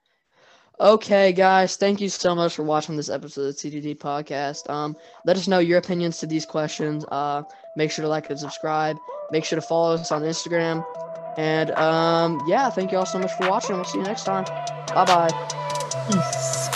Okay, 0.79 1.33
guys, 1.33 1.77
thank 1.77 2.03
you 2.03 2.09
so 2.11 2.35
much 2.35 2.55
for 2.55 2.63
watching 2.63 2.97
this 2.97 3.09
episode 3.09 3.49
of 3.49 3.57
the 3.57 3.71
CDD 3.71 3.97
podcast. 3.97 4.69
Um, 4.69 4.95
let 5.25 5.37
us 5.37 5.49
know 5.49 5.59
your 5.59 5.79
opinions 5.79 6.19
to 6.19 6.27
these 6.27 6.45
questions. 6.45 7.05
Uh, 7.11 7.43
make 7.77 7.91
sure 7.91 8.03
to 8.03 8.09
like 8.09 8.29
and 8.29 8.39
subscribe. 8.39 8.99
Make 9.31 9.47
sure 9.47 9.59
to 9.59 9.67
follow 9.67 9.95
us 9.95 10.13
on 10.13 10.23
Instagram. 10.23 10.85
And 11.39 11.71
um, 11.73 12.43
yeah, 12.47 12.69
thank 12.69 12.93
you 12.93 12.99
all 12.99 13.07
so 13.07 13.19
much 13.19 13.33
for 13.33 13.49
watching. 13.49 13.77
We'll 13.77 13.85
see 13.85 13.99
you 13.99 14.05
next 14.05 14.25
time. 14.25 14.45
Bye 14.89 15.05
bye. 15.07 15.49
Peace. 16.11 16.76